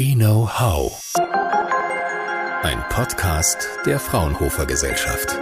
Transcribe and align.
We 0.00 0.14
Know 0.14 0.48
How. 0.48 0.96
Ein 2.62 2.84
Podcast 2.88 3.68
der 3.84 3.98
Fraunhofer 3.98 4.64
Gesellschaft. 4.64 5.36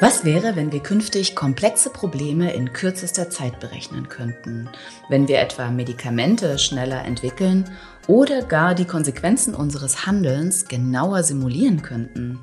Was 0.00 0.24
wäre, 0.24 0.56
wenn 0.56 0.72
wir 0.72 0.80
künftig 0.80 1.34
komplexe 1.34 1.90
Probleme 1.90 2.54
in 2.54 2.72
kürzester 2.72 3.28
Zeit 3.28 3.60
berechnen 3.60 4.08
könnten? 4.08 4.70
Wenn 5.10 5.28
wir 5.28 5.38
etwa 5.40 5.68
Medikamente 5.68 6.58
schneller 6.58 7.04
entwickeln 7.04 7.68
oder 8.06 8.40
gar 8.40 8.74
die 8.74 8.86
Konsequenzen 8.86 9.54
unseres 9.54 10.06
Handelns 10.06 10.66
genauer 10.66 11.22
simulieren 11.22 11.82
könnten? 11.82 12.38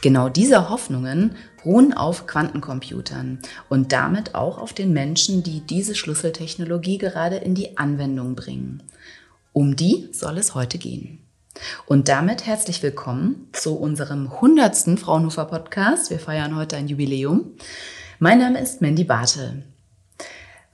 Genau 0.00 0.30
diese 0.30 0.70
Hoffnungen 0.70 1.36
ruhen 1.62 1.92
auf 1.92 2.26
Quantencomputern 2.26 3.40
und 3.68 3.92
damit 3.92 4.34
auch 4.34 4.56
auf 4.56 4.72
den 4.72 4.94
Menschen, 4.94 5.42
die 5.42 5.60
diese 5.60 5.94
Schlüsseltechnologie 5.94 6.96
gerade 6.96 7.36
in 7.36 7.54
die 7.54 7.76
Anwendung 7.76 8.34
bringen. 8.34 8.82
Um 9.56 9.74
die 9.74 10.10
soll 10.12 10.36
es 10.36 10.54
heute 10.54 10.76
gehen. 10.76 11.26
Und 11.86 12.08
damit 12.08 12.44
herzlich 12.44 12.82
willkommen 12.82 13.48
zu 13.54 13.74
unserem 13.78 14.30
100. 14.30 15.00
Fraunhofer 15.00 15.46
Podcast. 15.46 16.10
Wir 16.10 16.18
feiern 16.18 16.56
heute 16.56 16.76
ein 16.76 16.88
Jubiläum. 16.88 17.54
Mein 18.18 18.38
Name 18.38 18.60
ist 18.60 18.82
Mandy 18.82 19.04
Bartel. 19.04 19.62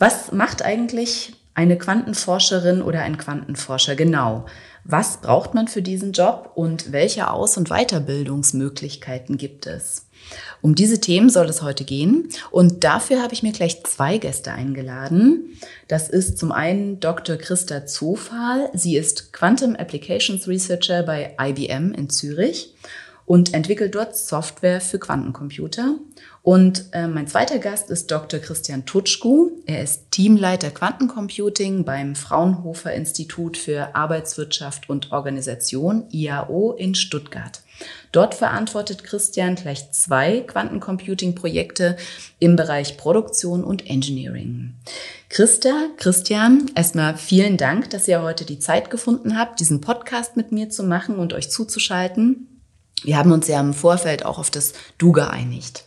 Was 0.01 0.33
macht 0.33 0.63
eigentlich 0.63 1.33
eine 1.55 1.79
Quantenforscherin 1.79 2.83
oder 2.83 3.03
ein 3.03 3.19
Quantenforscher 3.19 3.95
genau? 3.95 4.47
Was 4.83 5.21
braucht 5.21 5.55
man 5.55 5.69
für 5.69 5.83
diesen 5.83 6.11
Job 6.11 6.51
und 6.57 6.91
welche 6.91 7.31
Aus- 7.31 7.57
und 7.57 7.69
Weiterbildungsmöglichkeiten 7.69 9.37
gibt 9.37 9.69
es? 9.69 10.09
Um 10.61 10.75
diese 10.75 11.01
Themen 11.01 11.29
soll 11.29 11.47
es 11.47 11.63
heute 11.63 11.85
gehen 11.85 12.29
und 12.51 12.85
dafür 12.85 13.23
habe 13.23 13.35
ich 13.35 13.43
mir 13.43 13.53
gleich 13.53 13.83
zwei 13.85 14.19
Gäste 14.19 14.53
eingeladen. 14.53 15.59
Das 15.89 16.09
ist 16.09 16.39
zum 16.39 16.53
einen 16.53 17.01
Dr. 17.01 17.37
Christa 17.37 17.87
Zofal. 17.87 18.71
Sie 18.73 18.97
ist 18.97 19.33
Quantum 19.33 19.75
Applications 19.75 20.47
Researcher 20.47 21.03
bei 21.03 21.37
IBM 21.41 21.93
in 21.93 22.09
Zürich 22.11 22.75
und 23.27 23.55
entwickelt 23.55 23.95
dort 23.95 24.17
Software 24.17 24.81
für 24.81 24.99
Quantencomputer. 24.99 25.97
Und 26.43 26.87
äh, 26.93 27.07
mein 27.07 27.29
zweiter 27.29 27.59
Gast 27.59 27.89
ist 27.89 28.11
Dr. 28.11 28.41
Christian 28.41 28.85
Tutschku. 28.85 29.51
Er 29.65 29.83
ist 29.83 30.11
Teamleiter 30.11 30.71
Quantencomputing 30.71 31.85
beim 31.85 32.17
Fraunhofer 32.17 32.93
Institut 32.93 33.57
für 33.57 33.95
Arbeitswirtschaft 33.95 34.91
und 34.91 35.13
Organisation 35.13 36.05
IAO 36.11 36.73
in 36.73 36.95
Stuttgart. 36.95 37.63
Dort 38.13 38.35
verantwortet 38.35 39.05
Christian 39.05 39.55
gleich 39.55 39.91
zwei 39.93 40.41
Quantencomputing-Projekte 40.41 41.97
im 42.39 42.57
Bereich 42.57 42.97
Produktion 42.97 43.65
und 43.65 43.89
Engineering. 43.89 44.75
Christa, 45.29 45.89
Christian, 45.97 46.71
erstmal 46.75 47.17
vielen 47.17 47.57
Dank, 47.57 47.91
dass 47.91 48.09
ihr 48.09 48.23
heute 48.23 48.45
die 48.45 48.59
Zeit 48.59 48.91
gefunden 48.91 49.39
habt, 49.39 49.61
diesen 49.61 49.81
Podcast 49.81 50.37
mit 50.37 50.53
mir 50.53 50.69
zu 50.69 50.83
machen 50.85 51.17
und 51.17 51.33
euch 51.33 51.51
zuzuschalten. 51.51 52.49
Wir 53.03 53.17
haben 53.17 53.33
uns 53.33 53.49
ja 53.49 53.61
im 53.61 53.75
Vorfeld 53.75 54.25
auch 54.25 54.39
auf 54.39 54.51
das 54.51 54.75
Du 54.99 55.13
geeinigt. 55.13 55.85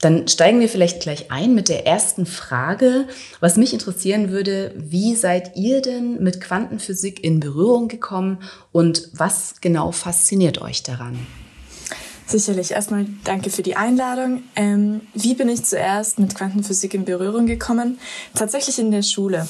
Dann 0.00 0.28
steigen 0.28 0.60
wir 0.60 0.68
vielleicht 0.68 1.00
gleich 1.00 1.30
ein 1.30 1.54
mit 1.54 1.68
der 1.68 1.86
ersten 1.86 2.26
Frage. 2.26 3.06
Was 3.40 3.56
mich 3.56 3.72
interessieren 3.72 4.30
würde, 4.30 4.72
wie 4.76 5.14
seid 5.14 5.56
ihr 5.56 5.80
denn 5.80 6.22
mit 6.22 6.40
Quantenphysik 6.40 7.24
in 7.24 7.40
Berührung 7.40 7.88
gekommen 7.88 8.38
und 8.72 9.08
was 9.12 9.54
genau 9.60 9.92
fasziniert 9.92 10.60
euch 10.60 10.82
daran? 10.82 11.18
Sicherlich. 12.26 12.72
Erstmal 12.72 13.06
danke 13.24 13.50
für 13.50 13.62
die 13.62 13.76
Einladung. 13.76 14.42
Ähm, 14.56 15.02
wie 15.14 15.34
bin 15.34 15.48
ich 15.48 15.64
zuerst 15.64 16.18
mit 16.18 16.34
Quantenphysik 16.34 16.92
in 16.94 17.04
Berührung 17.04 17.46
gekommen? 17.46 17.98
Tatsächlich 18.34 18.78
in 18.80 18.90
der 18.90 19.02
Schule. 19.02 19.46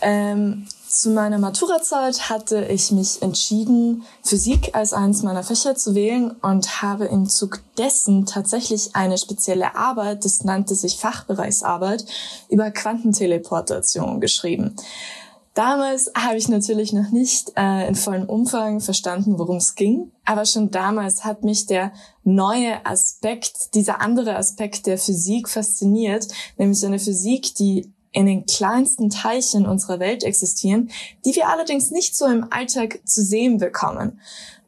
Ähm, 0.00 0.66
zu 0.92 1.10
meiner 1.10 1.38
Maturazeit 1.38 2.28
hatte 2.28 2.66
ich 2.66 2.92
mich 2.92 3.22
entschieden, 3.22 4.04
Physik 4.22 4.74
als 4.74 4.92
eines 4.92 5.22
meiner 5.22 5.42
Fächer 5.42 5.74
zu 5.74 5.94
wählen 5.94 6.32
und 6.42 6.82
habe 6.82 7.06
im 7.06 7.28
Zug 7.28 7.60
dessen 7.78 8.26
tatsächlich 8.26 8.94
eine 8.94 9.16
spezielle 9.16 9.74
Arbeit, 9.74 10.24
das 10.24 10.44
nannte 10.44 10.74
sich 10.74 10.98
Fachbereichsarbeit, 10.98 12.04
über 12.50 12.70
Quantenteleportation 12.70 14.20
geschrieben. 14.20 14.76
Damals 15.54 16.10
habe 16.16 16.36
ich 16.36 16.48
natürlich 16.48 16.92
noch 16.92 17.10
nicht 17.10 17.52
äh, 17.56 17.88
in 17.88 17.94
vollem 17.94 18.26
Umfang 18.26 18.80
verstanden, 18.80 19.38
worum 19.38 19.56
es 19.56 19.74
ging, 19.74 20.10
aber 20.24 20.44
schon 20.44 20.70
damals 20.70 21.24
hat 21.24 21.42
mich 21.42 21.66
der 21.66 21.92
neue 22.22 22.84
Aspekt, 22.86 23.74
dieser 23.74 24.00
andere 24.00 24.36
Aspekt 24.36 24.86
der 24.86 24.98
Physik 24.98 25.48
fasziniert, 25.48 26.28
nämlich 26.56 26.84
eine 26.84 26.98
Physik, 26.98 27.54
die 27.54 27.92
in 28.12 28.26
den 28.26 28.46
kleinsten 28.46 29.10
Teilchen 29.10 29.66
unserer 29.66 29.98
Welt 29.98 30.22
existieren, 30.22 30.90
die 31.24 31.34
wir 31.34 31.48
allerdings 31.48 31.90
nicht 31.90 32.16
so 32.16 32.26
im 32.26 32.46
Alltag 32.50 33.00
zu 33.06 33.22
sehen 33.22 33.58
bekommen. 33.58 34.20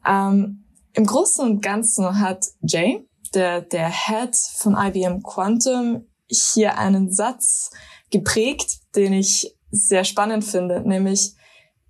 Ähm, 0.05 0.63
Im 0.93 1.05
Großen 1.05 1.45
und 1.45 1.61
Ganzen 1.61 2.19
hat 2.19 2.45
Jay, 2.61 3.07
der, 3.33 3.61
der 3.61 3.89
Head 3.89 4.35
von 4.35 4.75
IBM 4.75 5.21
Quantum, 5.23 6.05
hier 6.27 6.77
einen 6.77 7.11
Satz 7.11 7.69
geprägt, 8.09 8.79
den 8.95 9.13
ich 9.13 9.55
sehr 9.71 10.03
spannend 10.03 10.43
finde, 10.43 10.81
nämlich 10.81 11.35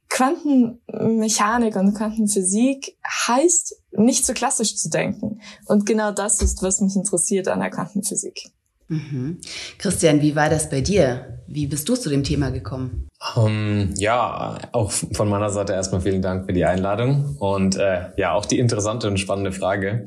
Quantenmechanik 0.10 1.76
und 1.76 1.94
Quantenphysik 1.94 2.98
heißt, 3.28 3.76
nicht 3.92 4.26
so 4.26 4.34
klassisch 4.34 4.76
zu 4.76 4.90
denken. 4.90 5.42
Und 5.66 5.86
genau 5.86 6.12
das 6.12 6.42
ist, 6.42 6.62
was 6.62 6.82
mich 6.82 6.96
interessiert 6.96 7.48
an 7.48 7.60
der 7.60 7.70
Quantenphysik. 7.70 8.52
Mhm. 8.88 9.40
Christian, 9.78 10.22
wie 10.22 10.36
war 10.36 10.50
das 10.50 10.70
bei 10.70 10.82
dir? 10.82 11.40
Wie 11.48 11.68
bist 11.68 11.88
du 11.90 11.96
zu 11.96 12.10
dem 12.10 12.24
Thema 12.24 12.50
gekommen? 12.52 13.08
Um, 13.36 13.48
ähm, 13.48 13.94
ja, 13.98 14.58
auch 14.72 14.92
von 14.92 15.30
meiner 15.30 15.50
Seite 15.50 15.74
erstmal 15.74 16.02
vielen 16.02 16.22
Dank 16.22 16.46
für 16.46 16.54
die 16.54 16.66
Einladung 16.66 17.38
und 17.40 17.76
äh, 17.76 18.10
ja, 18.18 18.34
auch 18.34 18.46
die 18.46 18.60
interessante 18.60 19.08
und 19.08 19.18
spannende 19.18 19.52
Frage. 19.52 20.06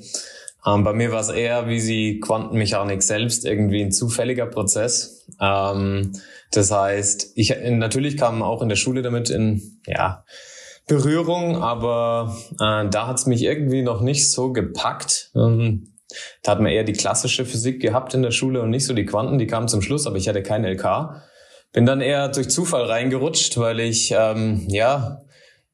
Ähm, 0.67 0.85
bei 0.85 0.93
mir 0.93 1.13
war 1.13 1.21
es 1.21 1.29
eher, 1.29 1.69
wie 1.69 1.81
sie 1.81 2.21
Quantenmechanik 2.21 3.03
selbst, 3.03 3.45
irgendwie 3.45 3.83
ein 3.83 3.93
zufälliger 3.93 4.47
Prozess. 4.47 5.27
Ähm, 5.41 6.13
das 6.51 6.71
heißt, 6.71 7.33
ich 7.35 7.55
natürlich 7.71 8.17
kam 8.17 8.43
auch 8.43 8.63
in 8.63 8.69
der 8.69 8.77
Schule 8.77 9.03
damit 9.03 9.31
in 9.31 9.81
ja, 9.87 10.25
Berührung, 10.87 11.57
aber 11.63 12.37
äh, 12.55 12.89
da 12.89 13.07
hat 13.07 13.19
es 13.19 13.27
mich 13.27 13.43
irgendwie 13.43 13.83
noch 13.83 14.01
nicht 14.01 14.31
so 14.31 14.53
gepackt. 14.53 15.31
Da 16.43 16.53
hat 16.53 16.61
man 16.61 16.73
eher 16.73 16.85
die 16.85 16.93
klassische 16.93 17.45
Physik 17.45 17.81
gehabt 17.81 18.15
in 18.15 18.23
der 18.23 18.31
Schule 18.31 18.63
und 18.63 18.71
nicht 18.71 18.87
so 18.87 18.95
die 18.95 19.05
Quanten, 19.05 19.39
die 19.39 19.47
kamen 19.47 19.69
zum 19.69 19.83
Schluss, 19.83 20.07
aber 20.07 20.17
ich 20.17 20.29
hatte 20.29 20.43
kein 20.43 20.65
LK. 20.65 21.23
Bin 21.73 21.85
dann 21.85 22.01
eher 22.01 22.29
durch 22.29 22.49
Zufall 22.49 22.85
reingerutscht, 22.85 23.59
weil 23.59 23.81
ich 23.81 24.15
ähm, 24.17 24.65
ja 24.69 25.23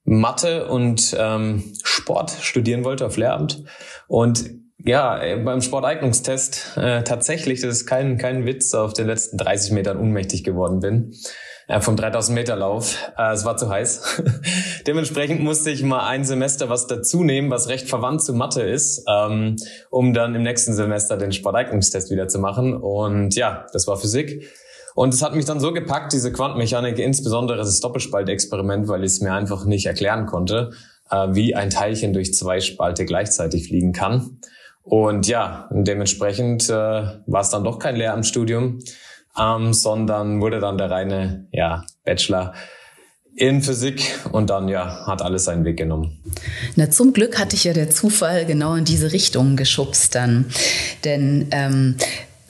Mathe 0.05 0.67
und 0.67 1.17
ähm, 1.19 1.73
Sport 1.83 2.33
studieren 2.41 2.85
wollte 2.85 3.07
auf 3.07 3.17
Lehramt. 3.17 3.63
Und 4.09 4.51
ja, 4.79 5.37
beim 5.45 5.63
Sporteignungstest 5.63 6.77
äh, 6.77 7.05
tatsächlich, 7.05 7.61
das 7.61 7.71
ist 7.71 7.87
kein, 7.87 8.19
kein 8.19 8.45
Witz, 8.45 8.75
auf 8.75 8.93
den 8.93 9.07
letzten 9.07 9.39
30 9.39 9.73
Metern 9.73 9.97
unmächtig 9.97 10.45
geworden 10.45 10.81
bin 10.81 11.15
äh, 11.69 11.81
vom 11.81 11.97
3000 11.97 12.35
Meter 12.35 12.57
Lauf. 12.57 12.97
Äh, 13.17 13.33
es 13.33 13.45
war 13.45 13.57
zu 13.57 13.69
heiß. 13.69 14.23
Dementsprechend 14.87 15.43
musste 15.43 15.71
ich 15.71 15.83
mal 15.83 16.07
ein 16.07 16.25
Semester 16.25 16.69
was 16.69 16.87
dazu 16.87 17.25
nehmen, 17.25 17.51
was 17.51 17.69
recht 17.69 17.89
verwandt 17.89 18.23
zu 18.23 18.35
Mathe 18.35 18.63
ist, 18.63 19.05
ähm, 19.09 19.57
um 19.91 20.13
dann 20.13 20.35
im 20.35 20.43
nächsten 20.43 20.75
Semester 20.75 21.17
den 21.17 21.33
Sporteignungstest 21.33 22.11
wieder 22.11 22.29
zu 22.29 22.39
machen. 22.39 22.75
Und 22.75 23.35
ja, 23.35 23.67
das 23.73 23.87
war 23.87 23.97
Physik. 23.97 24.49
Und 24.95 25.13
es 25.13 25.23
hat 25.23 25.35
mich 25.35 25.45
dann 25.45 25.59
so 25.59 25.73
gepackt, 25.73 26.13
diese 26.13 26.33
Quantenmechanik, 26.33 26.99
insbesondere 26.99 27.59
das 27.59 27.81
Doppelspaltexperiment, 27.81 28.87
weil 28.87 29.03
ich 29.03 29.13
es 29.13 29.21
mir 29.21 29.33
einfach 29.33 29.65
nicht 29.65 29.87
erklären 29.87 30.27
konnte, 30.27 30.71
äh, 31.11 31.29
wie 31.33 31.57
ein 31.57 31.71
Teilchen 31.71 32.13
durch 32.13 32.33
zwei 32.35 32.61
Spalte 32.61 33.05
gleichzeitig 33.05 33.69
fliegen 33.69 33.93
kann. 33.93 34.39
Und 34.83 35.27
ja, 35.27 35.69
dementsprechend 35.73 36.69
äh, 36.69 36.73
war 36.73 37.41
es 37.41 37.51
dann 37.51 37.65
doch 37.65 37.79
kein 37.79 37.97
Lehramtsstudium, 37.97 38.81
ähm, 39.39 39.73
sondern 39.73 40.41
wurde 40.41 40.61
dann 40.61 40.79
der 40.79 40.91
reine 40.91 41.47
ja, 41.53 41.85
Bachelor 42.05 42.55
in 43.37 43.63
Physik 43.63 44.21
und 44.31 44.51
dann 44.51 44.69
ja 44.69 45.07
hat 45.07 45.21
alles 45.21 45.45
seinen 45.45 45.65
Weg 45.65 45.77
genommen. 45.77 46.21
Na 46.77 46.91
zum 46.91 47.13
Glück 47.13 47.39
hatte 47.39 47.57
ich 47.57 47.65
ja 47.65 47.73
der 47.73 47.91
Zufall 47.91 48.47
genau 48.47 48.75
in 48.75 48.85
diese 48.85 49.13
Richtung 49.13 49.57
geschubst 49.57 50.15
dann, 50.15 50.47
denn 51.05 51.49
ähm, 51.51 51.97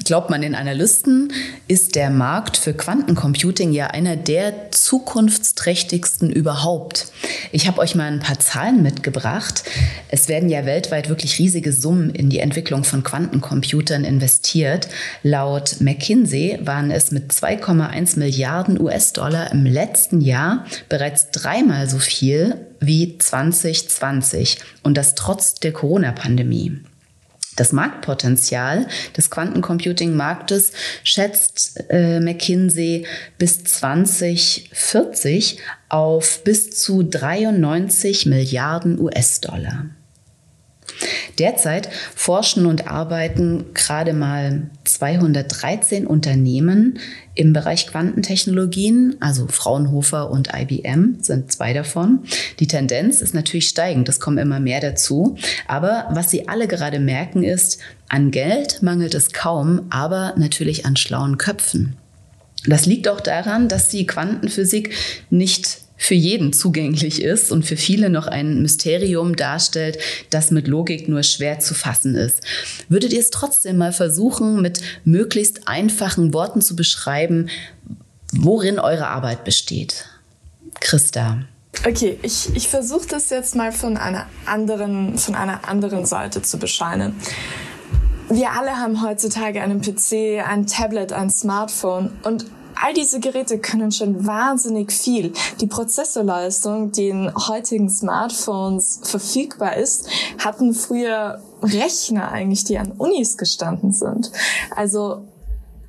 Glaubt 0.03 0.29
man 0.29 0.43
den 0.43 0.55
Analysten, 0.55 1.33
ist 1.67 1.95
der 1.95 2.11
Markt 2.11 2.59
für 2.59 2.75
Quantencomputing 2.75 3.73
ja 3.73 3.87
einer 3.87 4.17
der 4.17 4.71
zukunftsträchtigsten 4.71 6.31
überhaupt. 6.31 7.07
Ich 7.53 7.69
habe 7.69 7.81
euch 7.81 7.95
mal 7.95 8.11
ein 8.11 8.21
paar 8.21 8.39
Zahlen 8.39 8.83
mitgebracht. 8.83 9.63
Es 10.09 10.29
werden 10.29 10.51
ja 10.51 10.67
weltweit 10.67 11.09
wirklich 11.09 11.39
riesige 11.39 11.73
Summen 11.73 12.11
in 12.11 12.29
die 12.29 12.41
Entwicklung 12.41 12.85
von 12.85 13.03
Quantencomputern 13.03 14.05
investiert. 14.05 14.89
Laut 15.23 15.81
McKinsey 15.81 16.59
waren 16.61 16.91
es 16.91 17.11
mit 17.11 17.33
2,1 17.33 18.19
Milliarden 18.19 18.79
US-Dollar 18.79 19.53
im 19.53 19.65
letzten 19.65 20.21
Jahr 20.21 20.67
bereits 20.91 21.31
dreimal 21.31 21.89
so 21.89 21.99
viel 21.99 22.57
wie 22.81 23.17
2020 23.17 24.59
und 24.83 24.99
das 24.99 25.15
trotz 25.15 25.55
der 25.55 25.73
Corona-Pandemie. 25.73 26.81
Das 27.57 27.73
Marktpotenzial 27.73 28.87
des 29.17 29.31
Quantencomputing-Marktes 29.31 30.73
schätzt 31.03 31.85
äh, 31.89 32.21
McKinsey 32.21 33.07
bis 33.39 33.65
2040 33.65 35.59
auf 35.89 36.43
bis 36.45 36.71
zu 36.71 37.03
93 37.03 38.27
Milliarden 38.27 39.01
US-Dollar. 39.01 39.87
Derzeit 41.39 41.89
forschen 42.15 42.67
und 42.67 42.89
arbeiten 42.89 43.67
gerade 43.75 44.13
mal 44.13 44.71
213 44.85 46.07
Unternehmen 46.07 46.99
im 47.35 47.53
Bereich 47.53 47.89
Quantentechnologien, 47.89 49.17
also 49.21 49.49
Fraunhofer 49.49 50.31
und 50.31 50.51
IBM 50.55 51.17
sind 51.21 51.51
zwei 51.51 51.73
davon. 51.73 52.21
Die 52.61 52.69
Tendenz 52.69 53.21
ist 53.21 53.35
natürlich 53.35 53.69
steigend, 53.69 54.09
es 54.09 54.21
kommen 54.21 54.39
immer 54.39 54.61
mehr 54.61 54.81
dazu. 54.81 55.37
Aber 55.67 56.07
was 56.11 56.31
sie 56.31 56.49
alle 56.49 56.69
gerade 56.69 57.01
merken 57.01 57.43
ist, 57.43 57.79
an 58.09 58.31
Geld 58.31 58.83
mangelt 58.83 59.15
es 59.15 59.33
kaum, 59.33 59.83
aber 59.91 60.35
natürlich 60.37 60.87
an 60.87 60.97
schlauen 60.97 61.39
Köpfen. 61.39 61.97
Das 62.67 62.87
liegt 62.87 63.09
auch 63.09 63.21
daran, 63.21 63.69
dass 63.69 63.89
die 63.89 64.07
Quantenphysik 64.07 64.95
nicht 65.31 65.84
für 65.97 66.15
jeden 66.15 66.53
zugänglich 66.53 67.23
ist 67.23 67.51
und 67.51 67.65
für 67.65 67.77
viele 67.77 68.11
noch 68.11 68.27
ein 68.27 68.63
Mysterium 68.63 69.37
darstellt, 69.37 69.99
das 70.31 70.51
mit 70.51 70.69
Logik 70.69 71.09
nur 71.09 71.23
schwer 71.23 71.61
zu 71.61 71.75
fassen 71.75 72.15
ist. 72.15 72.41
Würdet 72.89 73.13
ihr 73.13 73.21
es 73.21 73.31
trotzdem 73.31 73.77
mal 73.79 73.93
versuchen, 73.93 74.61
mit 74.61 74.81
möglichst 75.05 75.69
einfachen 75.69 76.35
Worten 76.35 76.61
zu 76.61 76.77
beschreiben, 76.77 77.49
worin 78.33 78.79
eure 78.79 79.07
Arbeit 79.07 79.45
besteht? 79.45 80.07
Christa. 80.81 81.39
Okay, 81.87 82.19
ich, 82.23 82.55
ich 82.55 82.69
versuche 82.69 83.07
das 83.09 83.31
jetzt 83.31 83.57
mal 83.57 83.73
von 83.73 83.97
einer 83.97 84.27
anderen, 84.47 85.19
von 85.19 85.35
einer 85.35 85.69
anderen 85.69 86.07
Seite 86.07 86.43
zu 86.43 86.59
bescheinen. 86.59 87.15
Wir 88.29 88.53
alle 88.53 88.77
haben 88.77 89.03
heutzutage 89.03 89.61
einen 89.61 89.81
PC, 89.81 90.43
ein 90.47 90.67
Tablet, 90.67 91.13
ein 91.13 91.31
Smartphone 91.31 92.11
und 92.23 92.47
All 92.85 92.93
diese 92.93 93.19
Geräte 93.19 93.59
können 93.59 93.93
schon 93.93 94.27
wahnsinnig 94.27 94.93
viel. 94.93 95.33
Die 95.59 95.67
Prozessorleistung, 95.67 96.93
die 96.93 97.09
in 97.09 97.33
heutigen 97.35 97.89
Smartphones 97.89 99.01
verfügbar 99.05 99.79
ist, 99.79 100.07
hatten 100.37 100.75
früher 100.75 101.41
Rechner 101.63 102.31
eigentlich, 102.31 102.65
die 102.65 102.77
an 102.77 102.93
Unis 102.93 103.39
gestanden 103.39 103.95
sind. 103.95 104.31
Also 104.77 105.27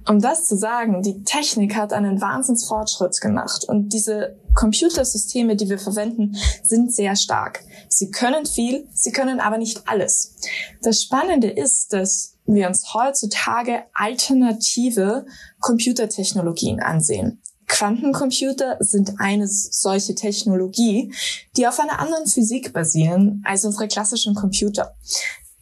um 0.07 0.21
das 0.21 0.47
zu 0.47 0.55
sagen, 0.55 1.01
die 1.01 1.25
Technik 1.25 1.75
hat 1.75 1.91
einen 1.91 2.21
Wahnsinnsfortschritt 2.21 3.19
gemacht 3.19 3.65
und 3.67 3.89
diese 3.89 4.37
Computersysteme, 4.53 5.57
die 5.57 5.67
wir 5.67 5.79
verwenden, 5.79 6.37
sind 6.63 6.93
sehr 6.93 7.17
stark. 7.17 7.65
Sie 7.89 8.09
können 8.09 8.45
viel, 8.45 8.87
sie 8.93 9.11
können 9.11 9.41
aber 9.41 9.57
nicht 9.57 9.81
alles. 9.85 10.35
Das 10.81 11.01
Spannende 11.01 11.49
ist, 11.49 11.91
dass 11.91 12.34
wir 12.45 12.67
uns 12.67 12.93
heutzutage 12.93 13.83
alternative 13.93 15.25
Computertechnologien 15.59 16.79
ansehen. 16.79 17.41
Quantencomputer 17.67 18.77
sind 18.79 19.13
eine 19.17 19.47
solche 19.47 20.13
Technologie, 20.15 21.13
die 21.57 21.67
auf 21.67 21.79
einer 21.79 21.99
anderen 21.99 22.27
Physik 22.27 22.73
basieren 22.73 23.43
als 23.45 23.65
unsere 23.65 23.87
klassischen 23.87 24.35
Computer. 24.35 24.95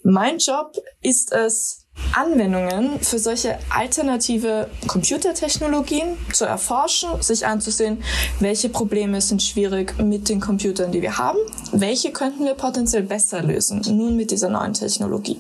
Mein 0.04 0.38
Job 0.38 0.76
ist 1.02 1.32
es, 1.32 1.80
Anwendungen 2.14 3.00
für 3.00 3.20
solche 3.20 3.58
alternative 3.70 4.68
Computertechnologien 4.88 6.18
zu 6.34 6.46
erforschen, 6.46 7.22
sich 7.22 7.46
anzusehen, 7.46 8.04
welche 8.40 8.70
Probleme 8.70 9.22
sind 9.22 9.42
schwierig 9.42 9.98
mit 10.00 10.28
den 10.28 10.40
Computern, 10.40 10.92
die 10.92 11.02
wir 11.02 11.18
haben, 11.18 11.38
welche 11.72 12.12
könnten 12.12 12.46
wir 12.46 12.56
potenziell 12.56 13.04
besser 13.04 13.44
lösen, 13.44 13.82
nun 13.96 14.16
mit 14.16 14.32
dieser 14.32 14.50
neuen 14.50 14.74
Technologie. 14.74 15.40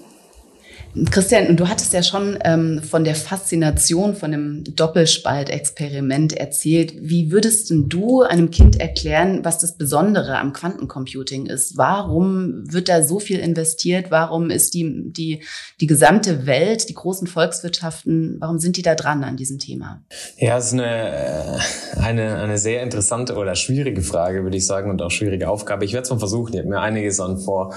Christian, 1.09 1.57
du 1.57 1.67
hattest 1.67 1.91
ja 1.93 2.03
schon 2.03 2.37
ähm, 2.43 2.81
von 2.83 3.03
der 3.03 3.15
Faszination 3.15 4.15
von 4.15 4.31
dem 4.31 4.63
Doppelspaltexperiment 4.75 6.33
erzählt. 6.33 6.93
Wie 6.99 7.31
würdest 7.31 7.71
denn 7.71 7.89
du 7.89 8.21
einem 8.21 8.51
Kind 8.51 8.79
erklären, 8.79 9.39
was 9.43 9.57
das 9.57 9.75
Besondere 9.75 10.37
am 10.37 10.53
Quantencomputing 10.53 11.47
ist? 11.47 11.77
Warum 11.77 12.71
wird 12.71 12.89
da 12.89 13.03
so 13.03 13.19
viel 13.19 13.39
investiert? 13.39 14.11
Warum 14.11 14.51
ist 14.51 14.75
die, 14.75 15.11
die, 15.11 15.43
die 15.81 15.87
gesamte 15.87 16.45
Welt, 16.45 16.89
die 16.89 16.93
großen 16.93 17.25
Volkswirtschaften, 17.25 18.37
warum 18.39 18.59
sind 18.59 18.77
die 18.77 18.83
da 18.83 18.93
dran 18.93 19.23
an 19.23 19.35
diesem 19.35 19.57
Thema? 19.57 20.03
Ja, 20.37 20.59
es 20.59 20.67
ist 20.67 20.73
eine, 20.73 20.85
äh, 20.85 21.59
eine, 22.01 22.35
eine 22.37 22.57
sehr 22.59 22.83
interessante 22.83 23.35
oder 23.35 23.55
schwierige 23.55 24.01
Frage, 24.01 24.43
würde 24.43 24.57
ich 24.57 24.67
sagen, 24.67 24.91
und 24.91 25.01
auch 25.01 25.11
schwierige 25.11 25.49
Aufgabe. 25.49 25.85
Ich 25.85 25.93
werde 25.93 26.03
es 26.03 26.11
mal 26.11 26.19
versuchen. 26.19 26.53
Ich 26.53 26.59
habe 26.59 26.69
mir 26.69 26.81
einiges 26.81 27.19
an 27.19 27.39
vor, 27.39 27.73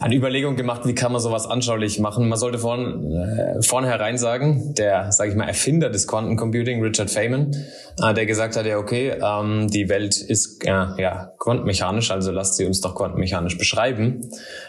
an 0.00 0.12
Überlegungen 0.12 0.56
gemacht, 0.56 0.82
wie 0.86 0.94
kann 0.94 1.12
man 1.12 1.20
sowas 1.20 1.46
anschaulich 1.46 2.00
machen. 2.00 2.26
Man 2.28 2.38
sollte 2.38 2.53
sollte 2.54 2.58
von, 2.58 3.12
äh, 3.12 3.62
vornherein 3.62 4.18
sagen, 4.18 4.74
der, 4.74 5.12
sage 5.12 5.30
ich 5.30 5.36
mal, 5.36 5.46
Erfinder 5.46 5.90
des 5.90 6.06
Quantencomputing, 6.06 6.82
Richard 6.82 7.10
Feynman, 7.10 7.54
äh, 8.02 8.14
der 8.14 8.26
gesagt 8.26 8.56
hat, 8.56 8.66
ja, 8.66 8.78
okay, 8.78 9.14
ähm, 9.22 9.68
die 9.68 9.88
Welt 9.88 10.16
ist 10.16 10.64
äh, 10.64 10.68
ja 10.68 11.32
quantenmechanisch, 11.38 12.10
also 12.10 12.32
lasst 12.32 12.56
sie 12.56 12.66
uns 12.66 12.80
doch 12.80 12.94
quantenmechanisch 12.94 13.58
beschreiben, 13.58 14.28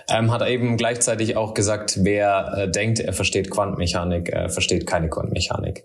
ähm, 0.09 0.31
hat 0.31 0.47
eben 0.47 0.77
gleichzeitig 0.77 1.37
auch 1.37 1.53
gesagt, 1.53 1.99
wer 2.03 2.53
äh, 2.57 2.71
denkt, 2.71 2.99
er 2.99 3.13
versteht 3.13 3.51
Quantenmechanik, 3.51 4.31
äh, 4.31 4.49
versteht 4.49 4.87
keine 4.87 5.09
Quantenmechanik. 5.09 5.83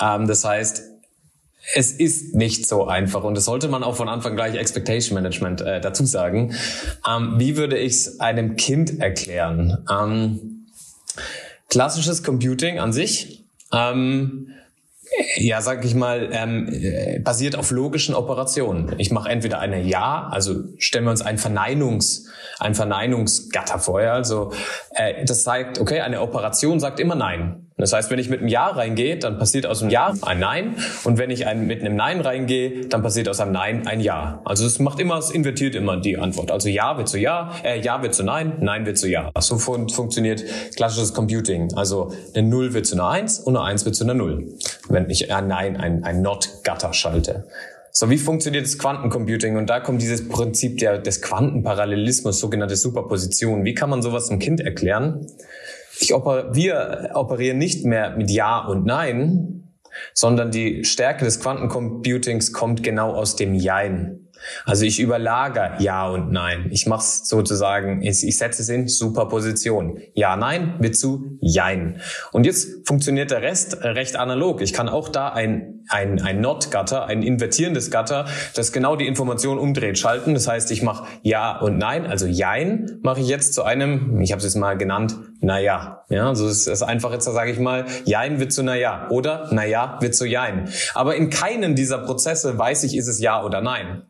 Ähm, 0.00 0.26
das 0.26 0.44
heißt, 0.44 0.82
es 1.74 1.92
ist 1.92 2.34
nicht 2.34 2.66
so 2.66 2.86
einfach 2.86 3.22
und 3.22 3.36
das 3.36 3.44
sollte 3.44 3.68
man 3.68 3.84
auch 3.84 3.94
von 3.94 4.08
Anfang 4.08 4.34
gleich 4.34 4.56
Expectation 4.56 5.14
Management 5.14 5.60
äh, 5.60 5.80
dazu 5.80 6.04
sagen. 6.04 6.54
Ähm, 7.08 7.34
wie 7.38 7.56
würde 7.56 7.78
ich 7.78 7.92
es 7.92 8.20
einem 8.20 8.56
Kind 8.56 8.98
erklären? 9.00 9.78
Ähm, 9.88 10.52
klassisches 11.72 12.22
Computing 12.22 12.78
an 12.78 12.92
sich, 12.92 13.46
ähm, 13.72 14.50
ja, 15.36 15.62
sag 15.62 15.86
ich 15.86 15.94
mal, 15.94 16.28
ähm, 16.30 16.68
äh, 16.70 17.18
basiert 17.18 17.56
auf 17.56 17.70
logischen 17.70 18.14
Operationen. 18.14 18.94
Ich 18.98 19.10
mache 19.10 19.30
entweder 19.30 19.58
eine 19.58 19.80
Ja, 19.80 20.28
also 20.30 20.64
stellen 20.76 21.04
wir 21.04 21.10
uns 21.10 21.22
ein 21.22 21.38
Verneinungs, 21.38 22.28
ein 22.60 22.74
Verneinungsgatter 22.74 23.78
vor. 23.78 24.02
Ja? 24.02 24.12
Also 24.12 24.52
äh, 24.94 25.24
das 25.24 25.44
zeigt, 25.44 25.78
okay, 25.78 26.00
eine 26.00 26.20
Operation 26.20 26.78
sagt 26.78 27.00
immer 27.00 27.14
Nein. 27.14 27.61
Das 27.82 27.92
heißt, 27.92 28.12
wenn 28.12 28.20
ich 28.20 28.28
mit 28.28 28.38
einem 28.38 28.48
Ja 28.48 28.68
reingehe, 28.68 29.18
dann 29.18 29.38
passiert 29.38 29.66
aus 29.66 29.82
einem 29.82 29.90
Ja 29.90 30.14
ein 30.22 30.38
Nein. 30.38 30.76
Und 31.02 31.18
wenn 31.18 31.30
ich 31.30 31.48
ein, 31.48 31.66
mit 31.66 31.80
einem 31.80 31.96
Nein 31.96 32.20
reingehe, 32.20 32.86
dann 32.86 33.02
passiert 33.02 33.28
aus 33.28 33.40
einem 33.40 33.50
Nein 33.50 33.88
ein 33.88 33.98
Ja. 33.98 34.40
Also 34.44 34.64
es 34.64 34.78
macht 34.78 35.00
immer, 35.00 35.18
es 35.18 35.32
invertiert 35.32 35.74
immer 35.74 35.96
die 35.96 36.16
Antwort. 36.16 36.52
Also 36.52 36.68
Ja 36.68 36.96
wird 36.96 37.08
zu 37.08 37.18
Ja, 37.18 37.52
äh, 37.64 37.80
Ja 37.80 38.00
wird 38.00 38.14
zu 38.14 38.22
Nein, 38.22 38.52
Nein 38.60 38.86
wird 38.86 38.98
zu 38.98 39.08
Ja. 39.08 39.32
So 39.40 39.58
fun 39.58 39.88
funktioniert 39.88 40.44
klassisches 40.76 41.12
Computing. 41.12 41.74
Also 41.74 42.12
eine 42.36 42.46
Null 42.46 42.72
wird 42.72 42.86
zu 42.86 42.94
einer 42.94 43.08
Eins 43.08 43.40
und 43.40 43.56
eine 43.56 43.64
Eins 43.64 43.84
wird 43.84 43.96
zu 43.96 44.04
einer 44.04 44.14
Null. 44.14 44.46
Wenn 44.88 45.10
ich 45.10 45.32
ein 45.32 45.48
Nein, 45.48 45.76
ein, 45.76 46.04
ein 46.04 46.22
Not-Gatter 46.22 46.92
schalte. 46.92 47.48
So, 47.90 48.10
wie 48.10 48.16
funktioniert 48.16 48.64
das 48.64 48.78
Quantencomputing? 48.78 49.56
Und 49.56 49.68
da 49.68 49.80
kommt 49.80 50.00
dieses 50.00 50.28
Prinzip 50.28 50.78
der, 50.78 50.98
des 50.98 51.20
Quantenparallelismus, 51.20 52.38
sogenannte 52.38 52.76
Superposition. 52.76 53.64
Wie 53.64 53.74
kann 53.74 53.90
man 53.90 54.02
sowas 54.02 54.30
einem 54.30 54.38
Kind 54.38 54.60
erklären? 54.60 55.26
Ich 56.02 56.14
oper 56.14 56.52
wir 56.52 57.10
operieren 57.14 57.58
nicht 57.58 57.84
mehr 57.84 58.16
mit 58.16 58.28
Ja 58.28 58.66
und 58.66 58.84
Nein, 58.84 59.70
sondern 60.14 60.50
die 60.50 60.84
Stärke 60.84 61.24
des 61.24 61.38
Quantencomputings 61.38 62.52
kommt 62.52 62.82
genau 62.82 63.12
aus 63.12 63.36
dem 63.36 63.54
Jein. 63.54 64.21
Also 64.64 64.84
ich 64.84 65.00
überlager 65.00 65.80
Ja 65.80 66.08
und 66.08 66.32
Nein. 66.32 66.68
Ich 66.70 66.86
mache 66.86 67.00
es 67.00 67.28
sozusagen, 67.28 68.02
ich, 68.02 68.36
setze 68.36 68.62
es 68.62 68.68
in 68.68 68.88
Superposition. 68.88 69.98
Ja, 70.14 70.36
Nein 70.36 70.76
wird 70.78 70.96
zu 70.96 71.38
Jein. 71.40 72.00
Und 72.32 72.46
jetzt 72.46 72.86
funktioniert 72.86 73.30
der 73.30 73.42
Rest 73.42 73.82
recht 73.82 74.16
analog. 74.16 74.60
Ich 74.60 74.72
kann 74.72 74.88
auch 74.88 75.08
da 75.08 75.28
ein, 75.28 75.84
ein, 75.88 76.20
ein 76.20 76.40
Not-Gatter, 76.40 77.06
ein 77.06 77.22
invertierendes 77.22 77.90
Gatter, 77.90 78.26
das 78.54 78.72
genau 78.72 78.96
die 78.96 79.06
Information 79.06 79.58
umdreht, 79.58 79.98
schalten. 79.98 80.34
Das 80.34 80.48
heißt, 80.48 80.70
ich 80.70 80.82
mache 80.82 81.06
Ja 81.22 81.58
und 81.58 81.78
Nein, 81.78 82.06
also 82.06 82.26
Jein 82.26 82.98
mache 83.02 83.20
ich 83.20 83.28
jetzt 83.28 83.54
zu 83.54 83.62
einem, 83.62 84.20
ich 84.20 84.32
habe 84.32 84.38
es 84.38 84.44
jetzt 84.44 84.56
mal 84.56 84.76
genannt, 84.76 85.16
naja. 85.40 86.04
Ja, 86.08 86.30
es 86.30 86.66
ist 86.66 86.82
einfach 86.82 87.12
jetzt, 87.12 87.24
sage 87.24 87.50
ich 87.50 87.58
mal, 87.58 87.86
Jein 88.04 88.38
wird 88.38 88.52
zu 88.52 88.62
Naja 88.62 89.08
oder 89.10 89.52
Naja 89.52 89.98
wird 90.00 90.14
zu 90.14 90.26
Jein. 90.26 90.68
Aber 90.94 91.16
in 91.16 91.30
keinem 91.30 91.74
dieser 91.74 91.98
Prozesse 91.98 92.56
weiß 92.58 92.84
ich, 92.84 92.96
ist 92.96 93.08
es 93.08 93.20
Ja 93.20 93.44
oder 93.44 93.60
Nein. 93.60 94.02